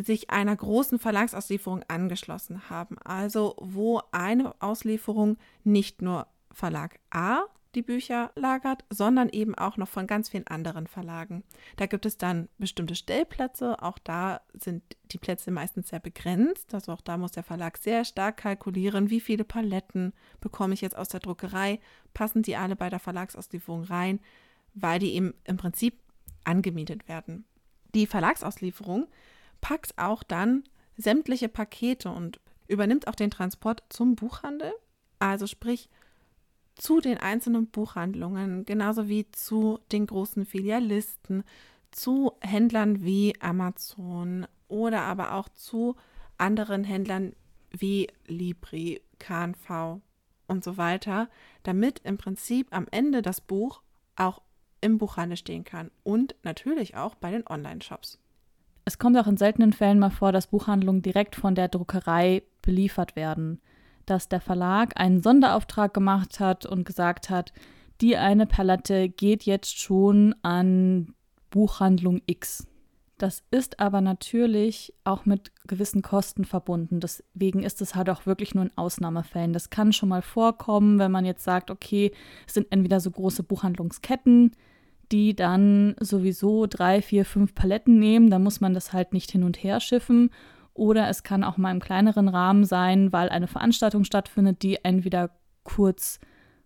sich 0.00 0.30
einer 0.30 0.56
großen 0.56 0.98
Verlagsauslieferung 0.98 1.84
angeschlossen 1.86 2.70
haben. 2.70 2.98
Also 2.98 3.54
wo 3.60 4.02
eine 4.10 4.54
Auslieferung 4.60 5.36
nicht 5.62 6.02
nur 6.02 6.26
Verlag 6.50 6.98
A 7.10 7.44
die 7.74 7.82
Bücher 7.82 8.32
lagert, 8.34 8.84
sondern 8.90 9.28
eben 9.28 9.54
auch 9.54 9.76
noch 9.76 9.88
von 9.88 10.06
ganz 10.06 10.28
vielen 10.28 10.46
anderen 10.46 10.86
Verlagen. 10.86 11.44
Da 11.76 11.86
gibt 11.86 12.04
es 12.06 12.18
dann 12.18 12.48
bestimmte 12.58 12.94
Stellplätze, 12.94 13.82
auch 13.82 13.98
da 13.98 14.40
sind 14.54 14.82
die 15.12 15.18
Plätze 15.18 15.50
meistens 15.50 15.88
sehr 15.88 16.00
begrenzt, 16.00 16.74
also 16.74 16.92
auch 16.92 17.00
da 17.00 17.16
muss 17.16 17.32
der 17.32 17.42
Verlag 17.42 17.78
sehr 17.78 18.04
stark 18.04 18.38
kalkulieren, 18.38 19.10
wie 19.10 19.20
viele 19.20 19.44
Paletten 19.44 20.12
bekomme 20.40 20.74
ich 20.74 20.80
jetzt 20.80 20.96
aus 20.96 21.08
der 21.08 21.20
Druckerei, 21.20 21.80
passen 22.12 22.42
die 22.42 22.56
alle 22.56 22.76
bei 22.76 22.90
der 22.90 22.98
Verlagsauslieferung 22.98 23.84
rein, 23.84 24.20
weil 24.74 24.98
die 24.98 25.14
eben 25.14 25.34
im 25.44 25.56
Prinzip 25.56 25.98
angemietet 26.44 27.08
werden. 27.08 27.44
Die 27.94 28.06
Verlagsauslieferung 28.06 29.06
packt 29.60 29.96
auch 29.98 30.22
dann 30.22 30.64
sämtliche 30.96 31.48
Pakete 31.48 32.10
und 32.10 32.40
übernimmt 32.68 33.08
auch 33.08 33.14
den 33.14 33.30
Transport 33.30 33.82
zum 33.88 34.14
Buchhandel, 34.16 34.72
also 35.18 35.46
sprich 35.46 35.88
zu 36.74 37.00
den 37.00 37.18
einzelnen 37.18 37.66
Buchhandlungen, 37.66 38.64
genauso 38.64 39.08
wie 39.08 39.30
zu 39.32 39.78
den 39.92 40.06
großen 40.06 40.46
Filialisten, 40.46 41.44
zu 41.90 42.32
Händlern 42.40 43.02
wie 43.02 43.34
Amazon 43.40 44.46
oder 44.68 45.02
aber 45.02 45.34
auch 45.34 45.48
zu 45.48 45.96
anderen 46.38 46.84
Händlern 46.84 47.34
wie 47.70 48.08
Libri, 48.26 49.02
KNV 49.18 50.00
und 50.46 50.64
so 50.64 50.76
weiter, 50.76 51.28
damit 51.62 52.00
im 52.00 52.18
Prinzip 52.18 52.68
am 52.70 52.86
Ende 52.90 53.22
das 53.22 53.40
Buch 53.40 53.82
auch 54.16 54.42
im 54.80 54.98
Buchhandel 54.98 55.36
stehen 55.36 55.64
kann 55.64 55.90
und 56.02 56.34
natürlich 56.42 56.96
auch 56.96 57.14
bei 57.14 57.30
den 57.30 57.46
Online-Shops. 57.46 58.18
Es 58.84 58.98
kommt 58.98 59.16
auch 59.18 59.26
in 59.26 59.36
seltenen 59.36 59.72
Fällen 59.72 59.98
mal 59.98 60.10
vor, 60.10 60.32
dass 60.32 60.48
Buchhandlungen 60.48 61.02
direkt 61.02 61.36
von 61.36 61.54
der 61.54 61.68
Druckerei 61.68 62.42
beliefert 62.62 63.14
werden 63.14 63.60
dass 64.10 64.28
der 64.28 64.40
Verlag 64.40 64.98
einen 65.00 65.22
Sonderauftrag 65.22 65.94
gemacht 65.94 66.40
hat 66.40 66.66
und 66.66 66.84
gesagt 66.84 67.30
hat, 67.30 67.52
die 68.00 68.16
eine 68.16 68.46
Palette 68.46 69.08
geht 69.08 69.44
jetzt 69.44 69.78
schon 69.78 70.34
an 70.42 71.14
Buchhandlung 71.50 72.22
X. 72.26 72.66
Das 73.18 73.42
ist 73.50 73.80
aber 73.80 74.00
natürlich 74.00 74.94
auch 75.04 75.26
mit 75.26 75.52
gewissen 75.66 76.00
Kosten 76.00 76.46
verbunden. 76.46 77.00
Deswegen 77.00 77.62
ist 77.62 77.82
es 77.82 77.94
halt 77.94 78.08
auch 78.08 78.24
wirklich 78.24 78.54
nur 78.54 78.64
in 78.64 78.76
Ausnahmefällen. 78.76 79.52
Das 79.52 79.68
kann 79.68 79.92
schon 79.92 80.08
mal 80.08 80.22
vorkommen, 80.22 80.98
wenn 80.98 81.10
man 81.10 81.26
jetzt 81.26 81.44
sagt, 81.44 81.70
okay, 81.70 82.12
es 82.46 82.54
sind 82.54 82.68
entweder 82.70 82.98
so 82.98 83.10
große 83.10 83.42
Buchhandlungsketten, 83.42 84.52
die 85.12 85.36
dann 85.36 85.96
sowieso 86.00 86.66
drei, 86.66 87.02
vier, 87.02 87.26
fünf 87.26 87.54
Paletten 87.54 87.98
nehmen. 87.98 88.30
Da 88.30 88.38
muss 88.38 88.62
man 88.62 88.72
das 88.72 88.94
halt 88.94 89.12
nicht 89.12 89.30
hin 89.30 89.42
und 89.42 89.62
her 89.62 89.80
schiffen. 89.80 90.30
Oder 90.80 91.10
es 91.10 91.24
kann 91.24 91.44
auch 91.44 91.58
mal 91.58 91.72
im 91.72 91.80
kleineren 91.80 92.26
Rahmen 92.26 92.64
sein, 92.64 93.12
weil 93.12 93.28
eine 93.28 93.48
Veranstaltung 93.48 94.02
stattfindet, 94.04 94.62
die 94.62 94.82
entweder 94.82 95.28
kurz 95.62 96.18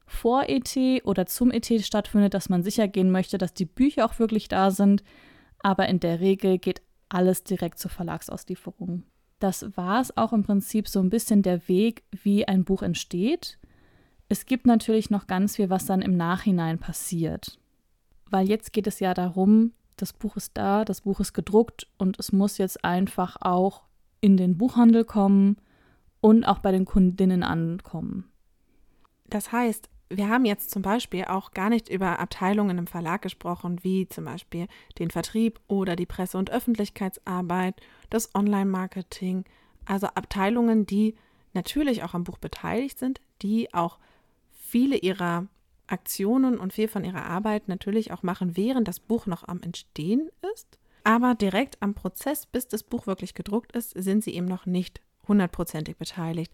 vor 0.07 0.45
ET 0.47 0.73
oder 1.03 1.27
zum 1.27 1.51
ET 1.51 1.67
stattfindet, 1.85 2.33
dass 2.33 2.49
man 2.49 2.63
sicher 2.63 2.87
gehen 2.87 3.11
möchte, 3.11 3.39
dass 3.39 3.55
die 3.55 3.65
Bücher 3.65 4.07
auch 4.07 4.21
wirklich 4.21 4.47
da 4.47 4.71
sind. 4.71 5.03
Aber 5.65 5.89
in 5.89 5.99
der 5.99 6.21
Regel 6.21 6.59
geht 6.59 6.81
alles 7.09 7.43
direkt 7.43 7.81
zur 7.81 7.91
Verlagsauslieferung. 7.91 9.03
Das 9.41 9.77
war 9.77 10.01
es 10.01 10.17
auch 10.17 10.33
im 10.33 10.45
Prinzip 10.45 10.87
so 10.87 11.01
ein 11.01 11.11
bisschen 11.11 11.43
der 11.43 11.67
Weg, 11.67 12.05
wie 12.13 12.47
ein 12.47 12.63
Buch 12.63 12.83
entsteht. 12.83 13.59
Es 14.29 14.47
gibt 14.47 14.65
natürlich 14.65 15.11
noch 15.11 15.27
ganz 15.27 15.57
viel, 15.57 15.71
was 15.71 15.87
dann 15.87 16.03
im 16.03 16.17
Nachhinein 16.17 16.79
passiert. 16.79 17.59
Weil 18.31 18.49
jetzt 18.49 18.73
geht 18.73 18.87
es 18.87 19.01
ja 19.01 19.13
darum, 19.13 19.73
das 19.97 20.13
Buch 20.13 20.37
ist 20.37 20.57
da, 20.57 20.85
das 20.85 21.01
Buch 21.01 21.19
ist 21.19 21.33
gedruckt 21.33 21.89
und 21.99 22.17
es 22.21 22.31
muss 22.31 22.59
jetzt 22.59 22.85
einfach 22.85 23.39
auch 23.41 23.83
in 24.25 24.39
den 24.39 24.57
Buchhandel 24.57 25.05
kommen 25.05 25.59
und 26.23 26.45
auch 26.45 26.61
bei 26.61 26.73
den 26.73 26.87
Kundinnen 26.87 27.43
ankommen. 27.43 28.25
Das 29.27 29.53
heißt, 29.53 29.91
wir 30.09 30.31
haben 30.31 30.47
jetzt 30.47 30.71
zum 30.71 30.81
Beispiel 30.81 31.27
auch 31.27 31.51
gar 31.51 31.69
nicht 31.69 31.91
über 31.91 32.19
Abteilungen 32.19 32.79
im 32.79 32.87
Verlag 32.87 33.21
gesprochen, 33.21 33.81
wie 33.83 34.09
zum 34.09 34.25
Beispiel 34.25 34.67
den 34.99 35.11
Vertrieb 35.11 35.61
oder 35.69 35.95
die 35.95 36.07
Presse- 36.07 36.39
und 36.39 36.51
Öffentlichkeitsarbeit, 36.51 37.83
das 38.09 38.35
Online-Marketing, 38.35 39.45
also 39.85 40.07
Abteilungen, 40.07 40.87
die 40.87 41.17
natürlich 41.53 42.03
auch 42.03 42.15
am 42.15 42.25
Buch 42.25 42.39
beteiligt 42.39 42.99
sind, 42.99 43.21
die 43.43 43.75
auch 43.75 43.99
viele 44.53 44.97
ihrer 44.97 45.49
Aktionen 45.87 46.57
und 46.57 46.73
viel 46.73 46.89
von 46.89 47.05
ihrer 47.05 47.27
Arbeit 47.27 47.69
natürlich 47.69 48.11
auch 48.11 48.23
machen, 48.23 48.57
während 48.57 48.89
das 48.89 49.01
Buch 49.01 49.27
noch 49.27 49.47
am 49.47 49.61
Entstehen 49.61 50.31
ist. 50.55 50.79
Aber 51.05 51.35
direkt 51.35 51.81
am 51.83 51.95
Prozess, 51.95 52.47
bis 52.47 52.67
das 52.67 52.83
Buch 52.83 53.07
wirklich 53.07 53.35
gedruckt 53.35 53.73
ist, 53.73 53.91
sind 53.91 54.25
sie 54.25 54.35
eben 54.35 54.47
noch 54.47 54.67
nicht 54.67 55.01
hundertprozentig 55.29 55.97
beteiligt, 55.97 56.53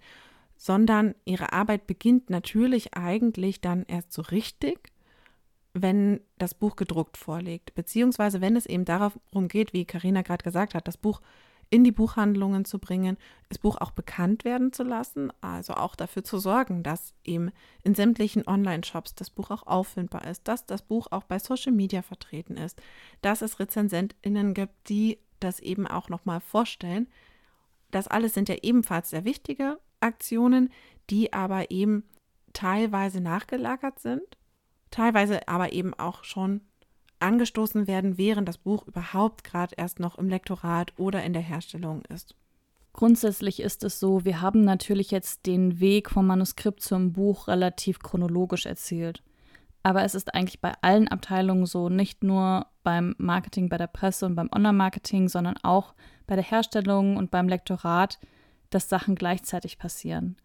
sondern 0.57 1.15
ihre 1.25 1.53
Arbeit 1.53 1.87
beginnt 1.87 2.31
natürlich 2.31 2.95
eigentlich 2.95 3.61
dann 3.61 3.85
erst 3.87 4.13
so 4.13 4.23
richtig, 4.23 4.93
wenn 5.73 6.21
das 6.37 6.55
Buch 6.55 6.75
gedruckt 6.75 7.17
vorliegt, 7.17 7.75
beziehungsweise 7.75 8.41
wenn 8.41 8.57
es 8.57 8.67
eben 8.67 8.85
darum 8.85 9.49
geht, 9.49 9.73
wie 9.73 9.85
Karina 9.85 10.23
gerade 10.23 10.43
gesagt 10.43 10.75
hat, 10.75 10.89
das 10.89 10.97
Buch 10.97 11.21
in 11.71 11.85
die 11.85 11.93
Buchhandlungen 11.93 12.65
zu 12.65 12.81
bringen, 12.81 13.17
das 13.49 13.59
Buch 13.59 13.77
auch 13.81 13.93
bekannt 13.93 14.45
werden 14.45 14.73
zu 14.73 14.83
lassen, 14.83 15.33
also 15.41 15.75
auch 15.75 15.95
dafür 15.95 16.25
zu 16.25 16.39
sorgen, 16.39 16.83
dass 16.83 17.15
eben 17.25 17.53
in 17.85 17.95
sämtlichen 17.95 18.47
Online-Shops 18.47 19.15
das 19.15 19.31
Buch 19.31 19.51
auch 19.53 19.67
auffindbar 19.67 20.27
ist, 20.27 20.49
dass 20.49 20.67
das 20.67 20.83
Buch 20.83 21.07
auch 21.11 21.23
bei 21.25 21.39
Social 21.39 21.73
Media 21.73 22.03
vertreten 22.03 22.57
ist, 22.57 22.83
dass 23.23 23.41
es 23.41 23.61
RezensentInnen 23.61 24.53
gibt, 24.53 24.89
die 24.89 25.19
das 25.39 25.61
eben 25.61 25.87
auch 25.87 26.09
nochmal 26.09 26.41
vorstellen. 26.41 27.09
Das 27.93 28.09
alles 28.09 28.35
sind 28.35 28.49
ja 28.49 28.57
ebenfalls 28.63 29.11
sehr 29.11 29.25
wichtige 29.25 29.79
Aktionen, 30.01 30.71
die 31.09 31.33
aber 31.33 31.71
eben 31.71 32.05
teilweise 32.53 33.21
nachgelagert 33.21 34.01
sind, 34.01 34.23
teilweise 34.91 35.47
aber 35.47 35.73
eben 35.73 35.95
auch 35.95 36.25
schon 36.25 36.63
angestoßen 37.23 37.87
werden, 37.87 38.19
während 38.19 38.49
das 38.49 38.59
Buch 38.59 38.87
überhaupt 38.87 39.45
gerade 39.45 39.75
erst 39.77 40.01
noch 40.01 40.19
im 40.19 40.29
Lektorat 40.29 40.93
oder 40.97 41.23
in 41.23 41.33
der 41.33 41.43
Herstellung 41.43 42.03
ist. 42.07 42.35
Grundsätzlich 42.93 43.61
ist 43.61 43.85
es 43.85 44.01
so, 44.01 44.25
wir 44.25 44.41
haben 44.41 44.65
natürlich 44.65 45.11
jetzt 45.11 45.47
den 45.47 45.81
Weg 45.81 46.11
vom 46.11 46.27
Manuskript 46.27 46.83
zum 46.83 47.13
Buch 47.13 47.47
relativ 47.49 48.01
chronologisch 48.01 48.67
erzählt. 48.67 49.23
Aber 49.83 50.03
es 50.03 50.15
ist 50.15 50.35
eigentlich 50.35 50.61
bei 50.61 50.75
allen 50.83 51.09
Abteilungen 51.09 51.67
so, 51.67 51.89
nicht 51.89 52.23
nur 52.23 52.67
beim 52.83 53.15
Marketing, 53.19 53.69
bei 53.69 53.79
der 53.79 53.87
Presse 53.87 54.27
und 54.27 54.35
beim 54.35 54.51
Online-Marketing, 54.55 55.29
sondern 55.29 55.57
auch 55.63 55.95
bei 56.27 56.35
der 56.35 56.45
Herstellung 56.45 57.17
und 57.17 57.31
beim 57.31 57.49
Lektorat, 57.49 58.19
dass 58.69 58.89
Sachen 58.89 59.15
gleichzeitig 59.15 59.79
passieren. 59.79 60.37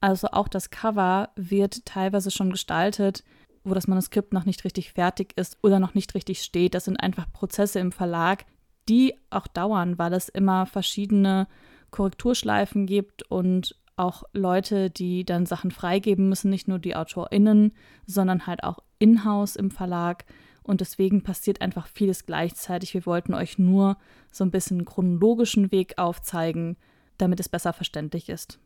Also 0.00 0.28
auch 0.28 0.48
das 0.48 0.70
Cover 0.70 1.30
wird 1.36 1.86
teilweise 1.86 2.30
schon 2.30 2.50
gestaltet, 2.50 3.24
wo 3.64 3.74
das 3.74 3.88
Manuskript 3.88 4.32
noch 4.32 4.44
nicht 4.44 4.64
richtig 4.64 4.92
fertig 4.92 5.32
ist 5.36 5.58
oder 5.62 5.80
noch 5.80 5.94
nicht 5.94 6.14
richtig 6.14 6.42
steht. 6.42 6.74
Das 6.74 6.84
sind 6.84 6.98
einfach 6.98 7.32
Prozesse 7.32 7.80
im 7.80 7.92
Verlag, 7.92 8.44
die 8.88 9.14
auch 9.30 9.46
dauern, 9.46 9.98
weil 9.98 10.12
es 10.12 10.28
immer 10.28 10.66
verschiedene 10.66 11.48
Korrekturschleifen 11.90 12.86
gibt 12.86 13.22
und 13.30 13.76
auch 13.96 14.24
Leute, 14.32 14.90
die 14.90 15.24
dann 15.24 15.46
Sachen 15.46 15.70
freigeben 15.70 16.28
müssen, 16.28 16.50
nicht 16.50 16.68
nur 16.68 16.78
die 16.78 16.96
AutorInnen, 16.96 17.72
sondern 18.06 18.46
halt 18.46 18.64
auch 18.64 18.78
in-house 18.98 19.56
im 19.56 19.70
Verlag. 19.70 20.24
Und 20.62 20.80
deswegen 20.80 21.22
passiert 21.22 21.60
einfach 21.60 21.86
vieles 21.86 22.26
gleichzeitig. 22.26 22.94
Wir 22.94 23.06
wollten 23.06 23.34
euch 23.34 23.58
nur 23.58 23.96
so 24.32 24.44
ein 24.44 24.50
bisschen 24.50 24.84
chronologischen 24.84 25.70
Weg 25.70 25.98
aufzeigen, 25.98 26.76
damit 27.18 27.38
es 27.38 27.48
besser 27.48 27.72
verständlich 27.72 28.28
ist. 28.28 28.58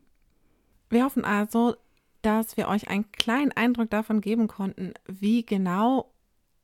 Wir 0.89 1.03
hoffen 1.03 1.25
also, 1.25 1.75
dass 2.21 2.57
wir 2.57 2.67
euch 2.67 2.89
einen 2.89 3.11
kleinen 3.11 3.51
Eindruck 3.51 3.89
davon 3.89 4.21
geben 4.21 4.47
konnten, 4.47 4.93
wie 5.07 5.45
genau 5.45 6.13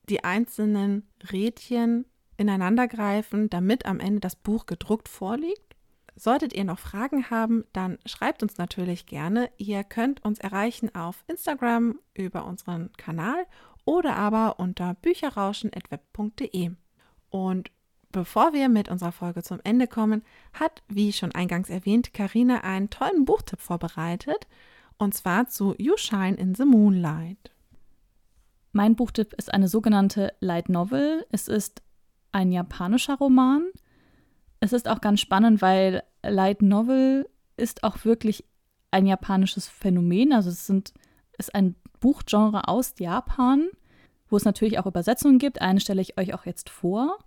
die 0.09 0.23
einzelnen 0.23 1.07
Rädchen 1.31 2.05
ineinandergreifen, 2.37 3.49
damit 3.49 3.85
am 3.85 3.99
Ende 3.99 4.19
das 4.19 4.35
Buch 4.35 4.65
gedruckt 4.65 5.07
vorliegt. 5.09 5.75
Solltet 6.15 6.53
ihr 6.53 6.63
noch 6.63 6.79
Fragen 6.79 7.29
haben, 7.29 7.65
dann 7.73 7.97
schreibt 8.05 8.41
uns 8.41 8.57
natürlich 8.57 9.05
gerne. 9.05 9.49
Ihr 9.57 9.83
könnt 9.83 10.23
uns 10.23 10.39
erreichen 10.39 10.93
auf 10.95 11.23
Instagram 11.27 11.99
über 12.13 12.45
unseren 12.45 12.91
Kanal 12.93 13.45
oder 13.83 14.15
aber 14.15 14.59
unter 14.59 14.93
bücherrauschen.web.de. 14.95 16.71
Und 17.29 17.71
Bevor 18.15 18.53
wir 18.53 18.69
mit 18.69 18.87
unserer 18.87 19.11
Folge 19.11 19.43
zum 19.43 19.59
Ende 19.65 19.87
kommen, 19.87 20.23
hat, 20.53 20.83
wie 20.87 21.11
schon 21.11 21.33
eingangs 21.33 21.69
erwähnt, 21.69 22.13
Karina 22.13 22.61
einen 22.61 22.89
tollen 22.89 23.25
Buchtipp 23.25 23.59
vorbereitet, 23.59 24.47
und 24.97 25.13
zwar 25.13 25.47
zu 25.47 25.75
You 25.77 25.97
Shine 25.97 26.35
in 26.35 26.55
the 26.55 26.65
Moonlight. 26.65 27.51
Mein 28.71 28.95
Buchtipp 28.95 29.33
ist 29.33 29.53
eine 29.53 29.67
sogenannte 29.67 30.33
Light 30.39 30.69
Novel. 30.69 31.25
Es 31.31 31.47
ist 31.47 31.81
ein 32.31 32.51
japanischer 32.51 33.15
Roman. 33.15 33.63
Es 34.59 34.73
ist 34.73 34.87
auch 34.87 35.01
ganz 35.01 35.21
spannend, 35.21 35.61
weil 35.61 36.03
Light 36.23 36.61
Novel 36.61 37.29
ist 37.57 37.83
auch 37.83 38.03
wirklich 38.03 38.45
ein 38.91 39.05
japanisches 39.05 39.67
Phänomen. 39.67 40.33
Also 40.33 40.49
es 40.49 40.67
sind, 40.67 40.93
ist 41.37 41.55
ein 41.55 41.75
Buchgenre 41.99 42.67
aus 42.67 42.95
Japan, 42.99 43.69
wo 44.29 44.37
es 44.37 44.45
natürlich 44.45 44.79
auch 44.79 44.85
Übersetzungen 44.85 45.39
gibt. 45.39 45.61
Eine 45.61 45.79
stelle 45.79 46.01
ich 46.01 46.17
euch 46.17 46.33
auch 46.33 46.45
jetzt 46.45 46.69
vor 46.69 47.17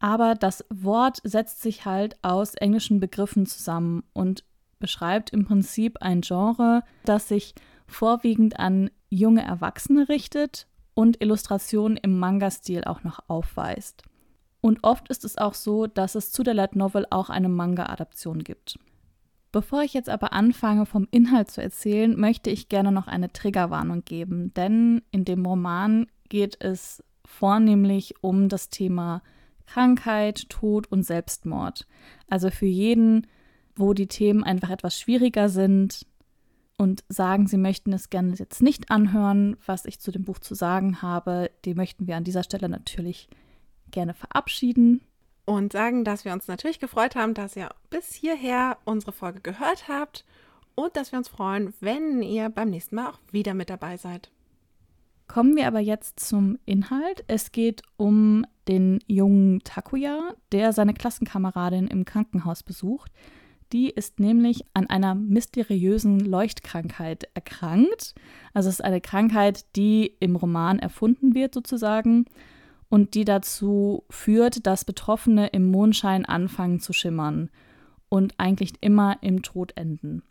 aber 0.00 0.34
das 0.34 0.64
Wort 0.70 1.20
setzt 1.24 1.62
sich 1.62 1.84
halt 1.84 2.16
aus 2.22 2.54
englischen 2.54 3.00
Begriffen 3.00 3.46
zusammen 3.46 4.04
und 4.12 4.44
beschreibt 4.78 5.30
im 5.30 5.44
Prinzip 5.44 5.98
ein 6.00 6.20
Genre, 6.20 6.82
das 7.04 7.28
sich 7.28 7.54
vorwiegend 7.86 8.58
an 8.58 8.90
junge 9.08 9.42
Erwachsene 9.42 10.08
richtet 10.08 10.66
und 10.94 11.22
Illustrationen 11.22 11.96
im 11.96 12.18
Manga-Stil 12.18 12.84
auch 12.84 13.04
noch 13.04 13.20
aufweist. 13.28 14.02
Und 14.60 14.82
oft 14.82 15.08
ist 15.08 15.24
es 15.24 15.38
auch 15.38 15.54
so, 15.54 15.86
dass 15.86 16.14
es 16.14 16.32
zu 16.32 16.42
der 16.42 16.54
Light 16.54 16.76
Novel 16.76 17.06
auch 17.10 17.30
eine 17.30 17.48
Manga-Adaption 17.48 18.42
gibt. 18.42 18.78
Bevor 19.50 19.82
ich 19.82 19.94
jetzt 19.94 20.10
aber 20.10 20.32
anfange, 20.32 20.84
vom 20.84 21.08
Inhalt 21.10 21.50
zu 21.50 21.62
erzählen, 21.62 22.18
möchte 22.18 22.50
ich 22.50 22.68
gerne 22.68 22.92
noch 22.92 23.06
eine 23.06 23.32
Triggerwarnung 23.32 24.04
geben, 24.04 24.52
denn 24.54 25.02
in 25.10 25.24
dem 25.24 25.46
Roman 25.46 26.06
geht 26.28 26.62
es 26.62 27.02
vornehmlich 27.24 28.14
um 28.20 28.48
das 28.48 28.68
Thema 28.68 29.22
Krankheit, 29.66 30.48
Tod 30.48 30.90
und 30.90 31.02
Selbstmord. 31.02 31.86
Also 32.28 32.50
für 32.50 32.66
jeden, 32.66 33.26
wo 33.78 33.94
die 33.94 34.06
Themen 34.06 34.44
einfach 34.44 34.70
etwas 34.70 34.98
schwieriger 34.98 35.48
sind 35.48 36.06
und 36.76 37.04
sagen, 37.08 37.46
sie 37.46 37.56
möchten 37.56 37.92
es 37.92 38.08
gerne 38.08 38.34
jetzt 38.34 38.62
nicht 38.62 38.90
anhören, 38.90 39.56
was 39.66 39.84
ich 39.84 40.00
zu 40.00 40.12
dem 40.12 40.24
Buch 40.24 40.38
zu 40.38 40.54
sagen 40.54 41.02
habe, 41.02 41.50
die 41.64 41.74
möchten 41.74 42.06
wir 42.06 42.16
an 42.16 42.24
dieser 42.24 42.44
Stelle 42.44 42.68
natürlich 42.68 43.28
gerne 43.90 44.14
verabschieden. 44.14 45.02
Und 45.44 45.72
sagen, 45.72 46.04
dass 46.04 46.24
wir 46.24 46.32
uns 46.32 46.46
natürlich 46.46 46.78
gefreut 46.78 47.16
haben, 47.16 47.34
dass 47.34 47.56
ihr 47.56 47.70
bis 47.90 48.12
hierher 48.12 48.78
unsere 48.84 49.12
Folge 49.12 49.40
gehört 49.40 49.88
habt 49.88 50.24
und 50.74 50.94
dass 50.94 51.10
wir 51.10 51.18
uns 51.18 51.28
freuen, 51.28 51.74
wenn 51.80 52.22
ihr 52.22 52.50
beim 52.50 52.70
nächsten 52.70 52.96
Mal 52.96 53.08
auch 53.08 53.18
wieder 53.32 53.54
mit 53.54 53.70
dabei 53.70 53.96
seid. 53.96 54.30
Kommen 55.26 55.56
wir 55.56 55.66
aber 55.66 55.80
jetzt 55.80 56.20
zum 56.20 56.58
Inhalt. 56.64 57.24
Es 57.26 57.52
geht 57.52 57.82
um 57.96 58.46
den 58.66 59.00
jungen 59.06 59.60
Takuya, 59.64 60.34
der 60.52 60.72
seine 60.72 60.94
Klassenkameradin 60.94 61.86
im 61.88 62.04
Krankenhaus 62.04 62.62
besucht. 62.62 63.10
Die 63.72 63.90
ist 63.90 64.18
nämlich 64.18 64.64
an 64.72 64.88
einer 64.88 65.14
mysteriösen 65.14 66.20
Leuchtkrankheit 66.20 67.28
erkrankt. 67.34 68.14
Also 68.54 68.68
es 68.68 68.76
ist 68.76 68.84
eine 68.84 69.00
Krankheit, 69.00 69.64
die 69.76 70.14
im 70.20 70.36
Roman 70.36 70.78
erfunden 70.78 71.34
wird 71.34 71.52
sozusagen 71.52 72.24
und 72.88 73.14
die 73.14 73.24
dazu 73.24 74.04
führt, 74.08 74.66
dass 74.66 74.84
Betroffene 74.84 75.48
im 75.48 75.70
Mondschein 75.70 76.24
anfangen 76.24 76.80
zu 76.80 76.92
schimmern 76.92 77.50
und 78.08 78.34
eigentlich 78.38 78.72
immer 78.80 79.18
im 79.20 79.42
Tod 79.42 79.76
enden. 79.76 80.22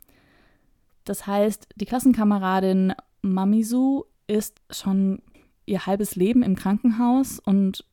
Das 1.04 1.28
heißt, 1.28 1.68
die 1.76 1.86
Klassenkameradin 1.86 2.94
Mamisu 3.22 4.06
ist 4.26 4.62
schon 4.70 5.22
ihr 5.66 5.86
halbes 5.86 6.16
Leben 6.16 6.44
im 6.44 6.56
Krankenhaus 6.56 7.40
und 7.40 7.86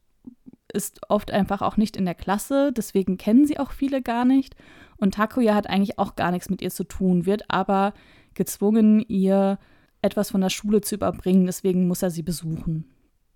ist 0.74 1.00
oft 1.08 1.30
einfach 1.30 1.62
auch 1.62 1.76
nicht 1.76 1.96
in 1.96 2.04
der 2.04 2.14
Klasse, 2.14 2.72
deswegen 2.72 3.16
kennen 3.16 3.46
sie 3.46 3.58
auch 3.58 3.72
viele 3.72 4.02
gar 4.02 4.24
nicht. 4.24 4.56
Und 4.96 5.14
Takuya 5.14 5.54
hat 5.54 5.68
eigentlich 5.68 5.98
auch 5.98 6.16
gar 6.16 6.30
nichts 6.30 6.50
mit 6.50 6.62
ihr 6.62 6.70
zu 6.70 6.84
tun, 6.84 7.26
wird 7.26 7.50
aber 7.50 7.94
gezwungen, 8.34 9.00
ihr 9.00 9.58
etwas 10.02 10.30
von 10.30 10.40
der 10.40 10.50
Schule 10.50 10.80
zu 10.80 10.96
überbringen, 10.96 11.46
deswegen 11.46 11.88
muss 11.88 12.02
er 12.02 12.10
sie 12.10 12.22
besuchen. 12.22 12.84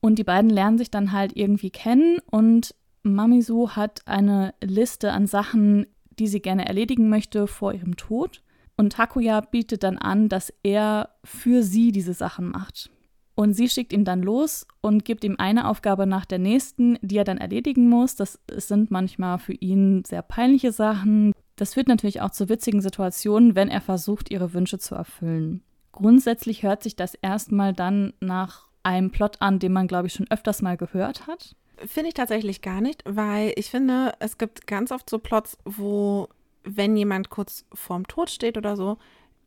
Und 0.00 0.18
die 0.18 0.24
beiden 0.24 0.50
lernen 0.50 0.78
sich 0.78 0.90
dann 0.90 1.12
halt 1.12 1.36
irgendwie 1.36 1.70
kennen 1.70 2.18
und 2.30 2.74
Mamisu 3.02 3.70
hat 3.70 4.02
eine 4.06 4.54
Liste 4.62 5.12
an 5.12 5.26
Sachen, 5.26 5.86
die 6.18 6.28
sie 6.28 6.40
gerne 6.40 6.66
erledigen 6.66 7.08
möchte 7.08 7.46
vor 7.46 7.72
ihrem 7.72 7.96
Tod. 7.96 8.42
Und 8.76 8.92
Takuya 8.92 9.40
bietet 9.40 9.82
dann 9.82 9.98
an, 9.98 10.28
dass 10.28 10.52
er 10.62 11.10
für 11.24 11.62
sie 11.62 11.90
diese 11.90 12.14
Sachen 12.14 12.50
macht. 12.50 12.90
Und 13.38 13.54
sie 13.54 13.68
schickt 13.68 13.92
ihn 13.92 14.04
dann 14.04 14.20
los 14.20 14.66
und 14.80 15.04
gibt 15.04 15.22
ihm 15.22 15.36
eine 15.38 15.68
Aufgabe 15.68 16.08
nach 16.08 16.24
der 16.24 16.40
nächsten, 16.40 16.98
die 17.02 17.18
er 17.18 17.22
dann 17.22 17.38
erledigen 17.38 17.88
muss. 17.88 18.16
Das 18.16 18.40
sind 18.52 18.90
manchmal 18.90 19.38
für 19.38 19.52
ihn 19.52 20.02
sehr 20.04 20.22
peinliche 20.22 20.72
Sachen. 20.72 21.32
Das 21.54 21.74
führt 21.74 21.86
natürlich 21.86 22.20
auch 22.20 22.32
zu 22.32 22.48
witzigen 22.48 22.80
Situationen, 22.80 23.54
wenn 23.54 23.68
er 23.68 23.80
versucht, 23.80 24.32
ihre 24.32 24.54
Wünsche 24.54 24.80
zu 24.80 24.96
erfüllen. 24.96 25.62
Grundsätzlich 25.92 26.64
hört 26.64 26.82
sich 26.82 26.96
das 26.96 27.14
erstmal 27.14 27.72
dann 27.72 28.12
nach 28.18 28.66
einem 28.82 29.12
Plot 29.12 29.40
an, 29.40 29.60
den 29.60 29.72
man, 29.72 29.86
glaube 29.86 30.08
ich, 30.08 30.14
schon 30.14 30.28
öfters 30.30 30.60
mal 30.60 30.76
gehört 30.76 31.28
hat. 31.28 31.54
Finde 31.86 32.08
ich 32.08 32.14
tatsächlich 32.14 32.60
gar 32.60 32.80
nicht, 32.80 33.04
weil 33.06 33.52
ich 33.54 33.70
finde, 33.70 34.14
es 34.18 34.38
gibt 34.38 34.66
ganz 34.66 34.90
oft 34.90 35.08
so 35.08 35.20
Plots, 35.20 35.56
wo 35.64 36.28
wenn 36.64 36.96
jemand 36.96 37.30
kurz 37.30 37.66
vorm 37.72 38.04
Tod 38.08 38.30
steht 38.30 38.58
oder 38.58 38.76
so, 38.76 38.98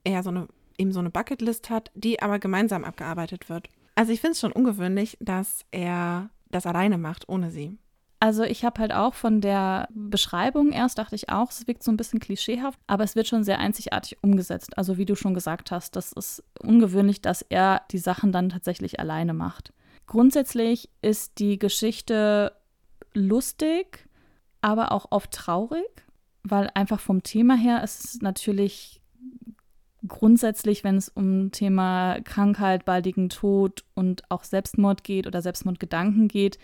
er 0.05 0.23
so 0.23 0.29
eine, 0.29 0.47
eben 0.77 0.93
so 0.93 1.01
eine 1.01 1.09
Bucketlist 1.09 1.69
hat, 1.69 1.91
die 1.93 2.21
aber 2.21 2.39
gemeinsam 2.39 2.85
abgearbeitet 2.85 3.49
wird. 3.49 3.67
Also 3.95 4.11
ich 4.11 4.21
finde 4.21 4.33
es 4.33 4.39
schon 4.39 4.51
ungewöhnlich, 4.51 5.17
dass 5.19 5.65
er 5.71 6.29
das 6.49 6.65
alleine 6.65 6.97
macht, 6.97 7.29
ohne 7.29 7.51
sie. 7.51 7.77
Also 8.19 8.43
ich 8.43 8.63
habe 8.63 8.79
halt 8.79 8.93
auch 8.93 9.15
von 9.15 9.41
der 9.41 9.87
Beschreibung 9.93 10.71
erst 10.71 10.99
dachte 10.99 11.15
ich 11.15 11.29
auch, 11.29 11.49
es 11.49 11.65
wirkt 11.65 11.81
so 11.81 11.91
ein 11.91 11.97
bisschen 11.97 12.19
klischeehaft, 12.19 12.79
aber 12.85 13.03
es 13.03 13.15
wird 13.15 13.27
schon 13.27 13.43
sehr 13.43 13.59
einzigartig 13.59 14.17
umgesetzt. 14.21 14.77
Also 14.77 14.97
wie 14.97 15.05
du 15.05 15.15
schon 15.15 15.33
gesagt 15.33 15.71
hast, 15.71 15.95
das 15.95 16.11
ist 16.11 16.43
ungewöhnlich, 16.61 17.21
dass 17.21 17.41
er 17.41 17.81
die 17.91 17.97
Sachen 17.97 18.31
dann 18.31 18.49
tatsächlich 18.49 18.99
alleine 18.99 19.33
macht. 19.33 19.73
Grundsätzlich 20.05 20.89
ist 21.01 21.39
die 21.39 21.57
Geschichte 21.57 22.53
lustig, 23.13 24.07
aber 24.61 24.91
auch 24.91 25.07
oft 25.09 25.31
traurig 25.31 26.05
weil 26.43 26.69
einfach 26.73 26.99
vom 26.99 27.23
Thema 27.23 27.55
her 27.55 27.83
ist 27.83 28.05
es 28.05 28.21
natürlich 28.21 29.00
grundsätzlich, 30.07 30.83
wenn 30.83 30.97
es 30.97 31.09
um 31.09 31.51
Thema 31.51 32.19
Krankheit, 32.21 32.85
baldigen 32.85 33.29
Tod 33.29 33.83
und 33.93 34.29
auch 34.29 34.43
Selbstmord 34.43 35.03
geht 35.03 35.27
oder 35.27 35.41
Selbstmordgedanken 35.41 36.27
geht, 36.27 36.57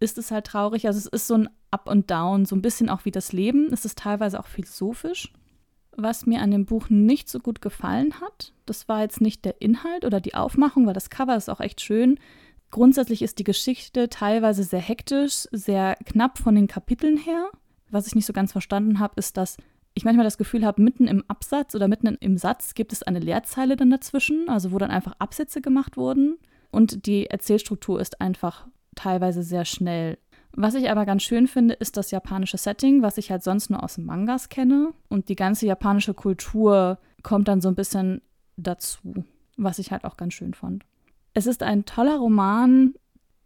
ist 0.00 0.18
es 0.18 0.30
halt 0.30 0.46
traurig. 0.46 0.86
Also 0.86 0.98
es 0.98 1.06
ist 1.06 1.26
so 1.26 1.34
ein 1.34 1.48
Up 1.70 1.88
und 1.88 2.10
Down, 2.10 2.44
so 2.44 2.54
ein 2.54 2.62
bisschen 2.62 2.88
auch 2.88 3.04
wie 3.04 3.10
das 3.10 3.32
Leben. 3.32 3.72
Es 3.72 3.84
ist 3.84 3.98
teilweise 3.98 4.38
auch 4.38 4.46
philosophisch. 4.46 5.32
Was 5.96 6.26
mir 6.26 6.42
an 6.42 6.50
dem 6.50 6.66
Buch 6.66 6.90
nicht 6.90 7.30
so 7.30 7.38
gut 7.38 7.62
gefallen 7.62 8.20
hat, 8.20 8.52
das 8.66 8.86
war 8.86 9.00
jetzt 9.00 9.22
nicht 9.22 9.46
der 9.46 9.62
Inhalt 9.62 10.04
oder 10.04 10.20
die 10.20 10.34
Aufmachung, 10.34 10.86
weil 10.86 10.92
das 10.92 11.08
Cover 11.08 11.34
ist 11.36 11.48
auch 11.48 11.60
echt 11.60 11.80
schön. 11.80 12.18
Grundsätzlich 12.70 13.22
ist 13.22 13.38
die 13.38 13.44
Geschichte 13.44 14.10
teilweise 14.10 14.62
sehr 14.62 14.80
hektisch, 14.80 15.48
sehr 15.52 15.96
knapp 16.04 16.36
von 16.36 16.54
den 16.54 16.66
Kapiteln 16.66 17.16
her. 17.16 17.48
Was 17.90 18.06
ich 18.06 18.14
nicht 18.14 18.26
so 18.26 18.34
ganz 18.34 18.52
verstanden 18.52 18.98
habe, 18.98 19.14
ist, 19.16 19.38
dass 19.38 19.56
ich 19.96 20.04
manchmal 20.04 20.24
das 20.24 20.36
Gefühl 20.36 20.64
habe, 20.64 20.82
mitten 20.82 21.08
im 21.08 21.24
Absatz 21.26 21.74
oder 21.74 21.88
mitten 21.88 22.06
im 22.20 22.36
Satz 22.36 22.74
gibt 22.74 22.92
es 22.92 23.02
eine 23.02 23.18
Leerzeile 23.18 23.76
dann 23.76 23.90
dazwischen, 23.90 24.46
also 24.48 24.70
wo 24.70 24.78
dann 24.78 24.90
einfach 24.90 25.14
Absätze 25.18 25.62
gemacht 25.62 25.96
wurden. 25.96 26.36
Und 26.70 27.06
die 27.06 27.26
Erzählstruktur 27.26 27.98
ist 27.98 28.20
einfach 28.20 28.66
teilweise 28.94 29.42
sehr 29.42 29.64
schnell. 29.64 30.18
Was 30.52 30.74
ich 30.74 30.90
aber 30.90 31.06
ganz 31.06 31.22
schön 31.22 31.46
finde, 31.46 31.74
ist 31.74 31.96
das 31.96 32.10
japanische 32.10 32.58
Setting, 32.58 33.00
was 33.00 33.16
ich 33.16 33.30
halt 33.30 33.42
sonst 33.42 33.70
nur 33.70 33.82
aus 33.82 33.96
Mangas 33.96 34.50
kenne. 34.50 34.92
Und 35.08 35.30
die 35.30 35.34
ganze 35.34 35.66
japanische 35.66 36.12
Kultur 36.12 36.98
kommt 37.22 37.48
dann 37.48 37.62
so 37.62 37.68
ein 37.68 37.74
bisschen 37.74 38.20
dazu, 38.58 39.24
was 39.56 39.78
ich 39.78 39.92
halt 39.92 40.04
auch 40.04 40.18
ganz 40.18 40.34
schön 40.34 40.52
fand. 40.52 40.84
Es 41.32 41.46
ist 41.46 41.62
ein 41.62 41.86
toller 41.86 42.18
Roman, 42.18 42.94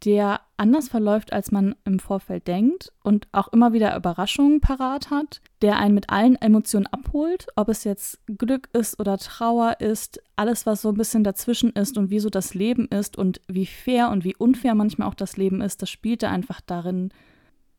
der 0.05 0.41
anders 0.57 0.89
verläuft, 0.89 1.31
als 1.31 1.51
man 1.51 1.75
im 1.85 1.99
Vorfeld 1.99 2.47
denkt 2.47 2.91
und 3.03 3.27
auch 3.31 3.49
immer 3.49 3.73
wieder 3.73 3.95
Überraschungen 3.95 4.59
parat 4.59 5.09
hat, 5.09 5.41
der 5.61 5.77
einen 5.77 5.93
mit 5.93 6.09
allen 6.09 6.35
Emotionen 6.35 6.87
abholt, 6.87 7.47
ob 7.55 7.69
es 7.69 7.83
jetzt 7.83 8.19
Glück 8.25 8.69
ist 8.73 8.99
oder 8.99 9.17
Trauer 9.17 9.79
ist, 9.79 10.21
alles, 10.35 10.65
was 10.65 10.81
so 10.81 10.89
ein 10.89 10.97
bisschen 10.97 11.23
dazwischen 11.23 11.71
ist 11.71 11.97
und 11.97 12.09
wie 12.09 12.19
so 12.19 12.29
das 12.29 12.53
Leben 12.53 12.87
ist 12.87 13.17
und 13.17 13.41
wie 13.47 13.65
fair 13.65 14.09
und 14.09 14.23
wie 14.23 14.35
unfair 14.35 14.75
manchmal 14.75 15.07
auch 15.07 15.15
das 15.15 15.37
Leben 15.37 15.61
ist, 15.61 15.81
das 15.81 15.89
spielte 15.89 16.29
einfach 16.29 16.61
darin. 16.61 17.11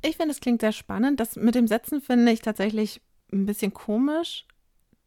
Ich 0.03 0.17
finde, 0.17 0.33
es 0.33 0.41
klingt 0.41 0.61
sehr 0.61 0.73
spannend. 0.73 1.21
Das 1.21 1.37
mit 1.37 1.55
dem 1.55 1.67
Setzen 1.67 2.01
finde 2.01 2.33
ich 2.33 2.41
tatsächlich 2.41 3.01
ein 3.33 3.47
bisschen 3.47 3.73
komisch, 3.73 4.47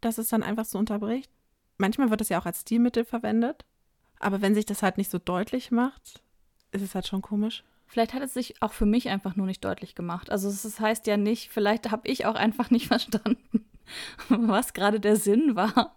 dass 0.02 0.18
es 0.18 0.30
dann 0.30 0.44
einfach 0.44 0.66
so 0.66 0.78
unterbricht. 0.78 1.32
Manchmal 1.78 2.10
wird 2.10 2.22
es 2.22 2.30
ja 2.30 2.40
auch 2.40 2.46
als 2.46 2.62
Stilmittel 2.62 3.06
verwendet, 3.06 3.66
aber 4.20 4.42
wenn 4.42 4.56
sich 4.56 4.66
das 4.66 4.82
halt 4.82 4.98
nicht 4.98 5.12
so 5.12 5.20
deutlich 5.20 5.72
macht, 5.72 6.22
ist 6.76 6.82
es 6.82 6.96
halt 6.96 7.08
schon 7.08 7.22
komisch. 7.22 7.64
Vielleicht 7.88 8.14
hat 8.14 8.24
es 8.24 8.34
sich 8.34 8.62
auch 8.62 8.74
für 8.74 8.86
mich 8.86 9.10
einfach 9.10 9.36
nur 9.36 9.46
nicht 9.46 9.64
deutlich 9.64 9.96
gemacht. 9.96 10.30
Also 10.30 10.50
das 10.50 10.80
heißt 10.80 11.08
ja 11.08 11.18
nicht, 11.18 11.52
vielleicht 11.52 11.92
habe 11.92 12.08
ich 12.08 12.26
auch 12.26 12.36
einfach 12.36 12.70
nicht 12.72 12.88
verstanden, 12.90 13.66
was 14.30 14.74
gerade 14.74 15.00
der 15.00 15.16
Sinn 15.16 15.56
war. 15.56 15.96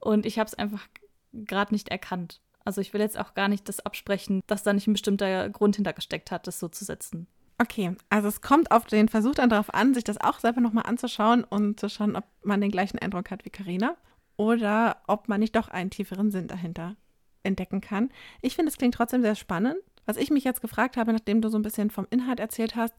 Und 0.00 0.26
ich 0.26 0.38
habe 0.38 0.46
es 0.46 0.54
einfach 0.54 0.86
gerade 1.32 1.74
nicht 1.74 1.88
erkannt. 1.88 2.40
Also 2.64 2.80
ich 2.80 2.92
will 2.92 3.00
jetzt 3.00 3.18
auch 3.18 3.34
gar 3.34 3.48
nicht 3.48 3.68
das 3.68 3.80
absprechen, 3.80 4.42
dass 4.46 4.62
da 4.62 4.72
nicht 4.72 4.86
ein 4.86 4.92
bestimmter 4.92 5.48
Grund 5.48 5.76
hintergesteckt 5.76 6.30
hat, 6.30 6.46
das 6.46 6.60
so 6.60 6.68
zu 6.68 6.84
setzen. 6.84 7.26
Okay, 7.60 7.96
also 8.08 8.28
es 8.28 8.40
kommt 8.40 8.70
auf 8.70 8.86
den 8.86 9.08
Versuch 9.08 9.34
dann 9.34 9.50
darauf 9.50 9.74
an, 9.74 9.92
sich 9.92 10.04
das 10.04 10.20
auch 10.20 10.38
selber 10.38 10.60
nochmal 10.60 10.86
anzuschauen 10.86 11.42
und 11.42 11.80
zu 11.80 11.88
schauen, 11.88 12.14
ob 12.14 12.24
man 12.42 12.60
den 12.60 12.70
gleichen 12.70 12.98
Eindruck 13.00 13.32
hat 13.32 13.44
wie 13.44 13.50
Karina 13.50 13.96
oder 14.36 15.02
ob 15.08 15.28
man 15.28 15.40
nicht 15.40 15.56
doch 15.56 15.68
einen 15.68 15.90
tieferen 15.90 16.30
Sinn 16.30 16.46
dahinter 16.46 16.94
entdecken 17.42 17.80
kann. 17.80 18.10
Ich 18.42 18.54
finde, 18.54 18.70
es 18.70 18.78
klingt 18.78 18.94
trotzdem 18.94 19.22
sehr 19.22 19.34
spannend 19.34 19.78
was 20.08 20.16
ich 20.16 20.30
mich 20.30 20.42
jetzt 20.42 20.62
gefragt 20.62 20.96
habe, 20.96 21.12
nachdem 21.12 21.42
du 21.42 21.50
so 21.50 21.58
ein 21.58 21.62
bisschen 21.62 21.90
vom 21.90 22.06
Inhalt 22.08 22.40
erzählt 22.40 22.76
hast, 22.76 22.94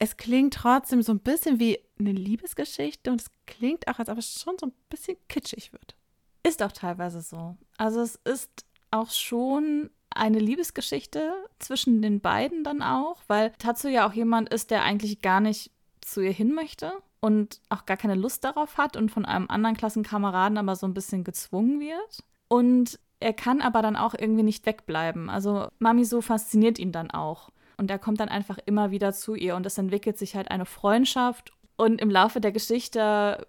es 0.00 0.16
klingt 0.16 0.54
trotzdem 0.54 1.02
so 1.02 1.12
ein 1.12 1.20
bisschen 1.20 1.60
wie 1.60 1.78
eine 1.98 2.12
Liebesgeschichte 2.12 3.12
und 3.12 3.20
es 3.20 3.30
klingt 3.46 3.86
auch, 3.86 3.98
als 4.00 4.08
ob 4.08 4.18
es 4.18 4.40
schon 4.42 4.56
so 4.58 4.66
ein 4.66 4.72
bisschen 4.90 5.16
kitschig 5.28 5.72
wird. 5.72 5.96
Ist 6.42 6.62
auch 6.62 6.72
teilweise 6.72 7.20
so. 7.20 7.56
Also 7.76 8.00
es 8.00 8.16
ist 8.24 8.64
auch 8.90 9.10
schon 9.10 9.90
eine 10.10 10.40
Liebesgeschichte 10.40 11.32
zwischen 11.60 12.02
den 12.02 12.20
beiden 12.20 12.64
dann 12.64 12.82
auch, 12.82 13.22
weil 13.28 13.52
Tatsu 13.58 13.88
ja 13.88 14.08
auch 14.08 14.12
jemand 14.12 14.48
ist, 14.48 14.72
der 14.72 14.82
eigentlich 14.82 15.22
gar 15.22 15.40
nicht 15.40 15.70
zu 16.00 16.20
ihr 16.20 16.32
hin 16.32 16.52
möchte 16.54 16.92
und 17.20 17.60
auch 17.68 17.86
gar 17.86 17.96
keine 17.96 18.14
Lust 18.16 18.42
darauf 18.42 18.78
hat 18.78 18.96
und 18.96 19.10
von 19.10 19.24
einem 19.24 19.48
anderen 19.48 19.76
Klassenkameraden 19.76 20.58
aber 20.58 20.74
so 20.74 20.86
ein 20.86 20.94
bisschen 20.94 21.22
gezwungen 21.22 21.78
wird. 21.80 22.24
Und 22.48 22.98
er 23.20 23.32
kann 23.32 23.60
aber 23.60 23.82
dann 23.82 23.96
auch 23.96 24.14
irgendwie 24.14 24.42
nicht 24.42 24.64
wegbleiben. 24.66 25.30
Also 25.30 25.68
Mami 25.78 26.04
so 26.04 26.20
fasziniert 26.20 26.78
ihn 26.78 26.92
dann 26.92 27.10
auch. 27.10 27.50
Und 27.76 27.90
er 27.90 27.98
kommt 27.98 28.20
dann 28.20 28.28
einfach 28.28 28.58
immer 28.66 28.90
wieder 28.90 29.12
zu 29.12 29.34
ihr 29.34 29.54
und 29.54 29.64
es 29.66 29.78
entwickelt 29.78 30.18
sich 30.18 30.34
halt 30.34 30.50
eine 30.50 30.66
Freundschaft. 30.66 31.52
Und 31.76 32.00
im 32.00 32.10
Laufe 32.10 32.40
der 32.40 32.52
Geschichte 32.52 33.46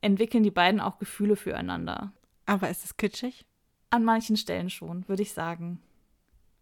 entwickeln 0.00 0.42
die 0.42 0.50
beiden 0.50 0.80
auch 0.80 0.98
Gefühle 0.98 1.36
füreinander. 1.36 2.12
Aber 2.46 2.70
ist 2.70 2.84
es 2.84 2.96
kitschig? 2.96 3.46
An 3.90 4.04
manchen 4.04 4.36
Stellen 4.36 4.70
schon, 4.70 5.08
würde 5.08 5.22
ich 5.22 5.32
sagen. 5.32 5.80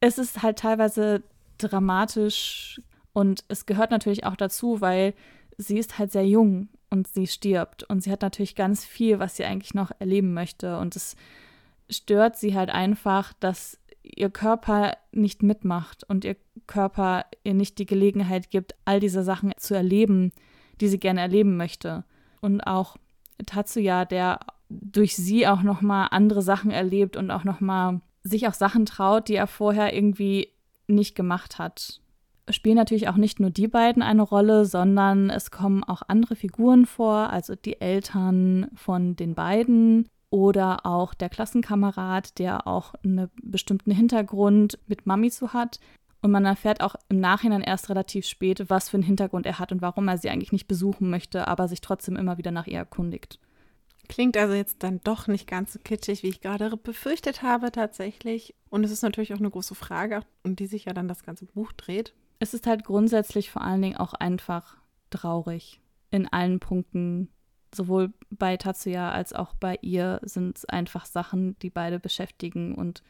Es 0.01 0.19
ist 0.19 0.43
halt 0.43 0.59
teilweise 0.59 1.23
dramatisch 1.59 2.81
und 3.13 3.45
es 3.49 3.67
gehört 3.67 3.91
natürlich 3.91 4.25
auch 4.25 4.37
dazu, 4.37 4.81
weil 4.81 5.15
sie 5.59 5.79
ist 5.79 5.99
halt 5.99 6.13
sehr 6.13 6.27
jung 6.27 6.69
und 6.91 7.09
sie 7.09 7.27
stirbt 7.27 7.85
und 7.85 8.03
sie 8.03 8.11
hat 8.11 8.23
natürlich 8.23 8.55
ganz 8.55 8.85
viel, 8.85 9.19
was 9.19 9.37
sie 9.37 9.45
eigentlich 9.45 9.75
noch 9.75 9.91
erleben 9.99 10.35
möchte 10.35 10.79
und 10.79 10.97
es 10.97 11.17
stört 11.93 12.37
sie 12.37 12.55
halt 12.55 12.71
einfach, 12.71 13.33
dass 13.35 13.79
ihr 14.03 14.31
Körper 14.31 14.97
nicht 15.13 15.43
mitmacht 15.43 16.05
und 16.05 16.25
ihr 16.25 16.37
Körper 16.67 17.25
ihr 17.45 17.55
nicht 17.55 17.79
die 17.79 17.87
Gelegenheit 17.87 18.51
gibt, 18.51 18.75
all 18.85 19.01
diese 19.01 19.23
Sachen 19.23 19.53
zu 19.57 19.75
erleben, 19.75 20.33
die 20.81 20.89
sie 20.89 20.99
gerne 20.99 21.21
erleben 21.21 21.57
möchte. 21.57 22.05
Und 22.41 22.61
auch 22.63 22.97
Tatsuya, 23.47 24.05
der 24.05 24.41
durch 24.69 25.17
sie 25.17 25.47
auch 25.47 25.63
noch 25.63 25.81
mal 25.81 26.07
andere 26.07 26.43
Sachen 26.43 26.71
erlebt 26.71 27.17
und 27.17 27.31
auch 27.31 27.45
noch 27.45 27.61
mal 27.61 28.01
sich 28.23 28.49
auch 28.49 28.55
Sachen 28.55 28.87
traut, 28.87 29.29
die 29.29 29.35
er 29.35 29.47
vorher 29.47 29.95
irgendwie 29.95 30.49
nicht 30.87 31.15
gemacht 31.15 31.59
hat. 31.59 32.01
Spielen 32.51 32.77
natürlich 32.77 33.09
auch 33.09 33.17
nicht 33.17 33.39
nur 33.39 33.51
die 33.51 33.69
beiden 33.69 34.03
eine 34.03 34.23
Rolle, 34.23 34.65
sondern 34.65 35.31
es 35.31 35.51
kommen 35.51 35.85
auch 35.85 36.03
andere 36.09 36.35
Figuren 36.35 36.87
vor, 36.87 37.31
also 37.31 37.55
die 37.55 37.81
Eltern 37.81 38.69
von 38.75 39.15
den 39.15 39.35
beiden, 39.35 40.09
oder 40.33 40.87
auch 40.87 41.13
der 41.13 41.29
Klassenkamerad, 41.29 42.39
der 42.39 42.67
auch 42.67 42.95
einen 43.05 43.31
bestimmten 43.43 43.91
Hintergrund 43.91 44.79
mit 44.87 45.05
Mami 45.05 45.31
zu 45.31 45.53
hat. 45.53 45.79
Und 46.23 46.31
man 46.31 46.47
erfährt 46.47 46.81
auch 46.81 46.95
im 47.11 47.21
Nachhinein 47.21 47.61
erst 47.61 47.91
relativ 47.91 48.27
spät, 48.27 48.71
was 48.71 48.89
für 48.89 48.97
einen 48.97 49.03
Hintergrund 49.03 49.45
er 49.45 49.59
hat 49.59 49.73
und 49.73 49.83
warum 49.83 50.09
er 50.09 50.17
sie 50.17 50.31
eigentlich 50.31 50.53
nicht 50.53 50.69
besuchen 50.69 51.11
möchte, 51.11 51.49
aber 51.49 51.69
sich 51.69 51.83
trotzdem 51.83 52.17
immer 52.17 52.39
wieder 52.39 52.51
nach 52.51 52.67
ihr 52.67 52.79
erkundigt. 52.79 53.41
Klingt 54.09 54.37
also 54.39 54.55
jetzt 54.55 54.83
dann 54.83 55.01
doch 55.05 55.27
nicht 55.27 55.47
ganz 55.47 55.75
so 55.75 55.79
kitschig, 55.79 56.23
wie 56.23 56.29
ich 56.29 56.41
gerade 56.41 56.75
befürchtet 56.79 57.43
habe 57.43 57.71
tatsächlich. 57.71 58.55
Und 58.71 58.85
es 58.85 58.91
ist 58.91 59.03
natürlich 59.03 59.35
auch 59.35 59.39
eine 59.39 59.51
große 59.51 59.75
Frage, 59.75 60.23
um 60.45 60.57
die 60.57 60.67
sich 60.67 60.87
ja 60.87 60.95
dann 60.95 61.09
das 61.09 61.25
ganze 61.25 61.45
Buch 61.45 61.73
dreht. 61.73 62.15
Es 62.39 62.55
ist 62.55 62.67
halt 62.67 62.85
grundsätzlich 62.85 63.51
vor 63.51 63.63
allen 63.63 63.83
Dingen 63.83 63.97
auch 63.99 64.15
einfach 64.15 64.79
traurig 65.11 65.81
in 66.11 66.27
allen 66.27 66.59
Punkten 66.59 67.29
sowohl 67.75 68.13
bei 68.31 68.57
Tatsuya 68.57 69.11
als 69.11 69.33
auch 69.33 69.55
bei 69.55 69.79
ihr 69.83 70.21
sind 70.23 70.59
es 70.59 70.65
einfach 70.65 71.07
Sachen, 71.07 71.59
die 71.61 71.71
beide 71.71 71.99
beschäftigen 71.99 72.75
und 72.75 73.03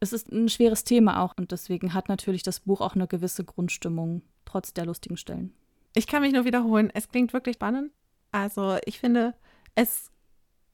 es 0.00 0.12
ist 0.12 0.32
ein 0.32 0.48
schweres 0.48 0.84
Thema 0.84 1.22
auch 1.22 1.34
und 1.36 1.52
deswegen 1.52 1.92
hat 1.92 2.08
natürlich 2.08 2.42
das 2.42 2.60
Buch 2.60 2.80
auch 2.80 2.94
eine 2.94 3.06
gewisse 3.06 3.44
Grundstimmung, 3.44 4.22
trotz 4.46 4.72
der 4.72 4.86
lustigen 4.86 5.18
Stellen. 5.18 5.52
Ich 5.94 6.06
kann 6.06 6.22
mich 6.22 6.32
nur 6.32 6.44
wiederholen, 6.44 6.90
es 6.94 7.08
klingt 7.08 7.32
wirklich 7.32 7.54
spannend. 7.54 7.92
Also 8.32 8.78
ich 8.86 8.98
finde, 8.98 9.34
es 9.74 10.10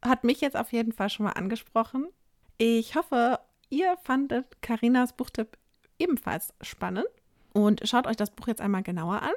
hat 0.03 0.25
mich 0.25 0.41
jetzt 0.41 0.57
auf 0.57 0.73
jeden 0.73 0.93
Fall 0.93 1.11
schon 1.11 1.25
mal 1.25 1.33
angesprochen. 1.33 2.07
Ich 2.59 2.95
hoffe, 2.95 3.41
ihr 3.71 3.97
fandet 4.03 4.63
Karinas 4.63 5.15
Buchtipp 5.15 5.59
ebenfalls 5.99 6.55
spannend 6.61 7.09
und 7.53 7.81
schaut 7.89 8.07
euch 8.07 8.17
das 8.17 8.31
Buch 8.31 8.47
jetzt 8.47 8.61
einmal 8.61 8.83
genauer 8.83 9.23
an. 9.23 9.33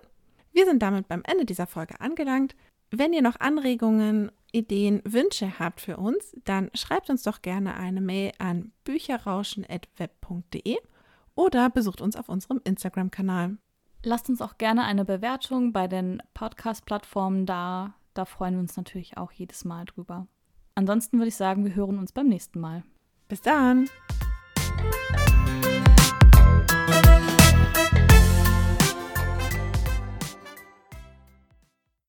Wir 0.52 0.66
sind 0.66 0.82
damit 0.82 1.08
beim 1.08 1.24
Ende 1.26 1.46
dieser 1.46 1.68
Folge 1.68 2.00
angelangt. 2.02 2.56
Wenn 2.92 3.14
ihr 3.14 3.22
noch 3.22 3.40
Anregungen, 3.40 4.32
Ideen, 4.52 5.02
Wünsche 5.06 5.60
habt 5.60 5.80
für 5.82 5.98
uns, 5.98 6.36
dann 6.44 6.72
schreibt 6.74 7.12
uns 7.12 7.22
doch 7.24 7.44
gerne 7.44 7.76
eine 7.76 8.02
Mail 8.02 8.32
an 8.40 8.72
bücherrauschen.web.de 8.84 10.78
oder 11.36 11.70
besucht 11.70 12.02
uns 12.02 12.16
auf 12.16 12.30
unserem 12.30 12.60
Instagram-Kanal. 12.64 13.58
Lasst 14.04 14.30
uns 14.30 14.42
auch 14.42 14.58
gerne 14.58 14.86
eine 14.86 15.06
Bewertung 15.06 15.72
bei 15.72 15.88
den 15.88 16.24
Podcast-Plattformen 16.34 17.46
da. 17.46 17.94
Da 18.14 18.26
freuen 18.26 18.56
wir 18.56 18.62
uns 18.62 18.76
natürlich 18.76 19.18
auch 19.18 19.32
jedes 19.32 19.66
Mal 19.66 19.86
drüber. 19.86 20.26
Ansonsten 20.74 21.18
würde 21.20 21.28
ich 21.28 21.36
sagen, 21.36 21.66
wir 21.66 21.76
hören 21.76 22.00
uns 22.00 22.12
beim 22.12 22.28
nächsten 22.28 22.60
Mal. 22.60 22.84
Bis 23.28 23.42
dann! 23.42 23.88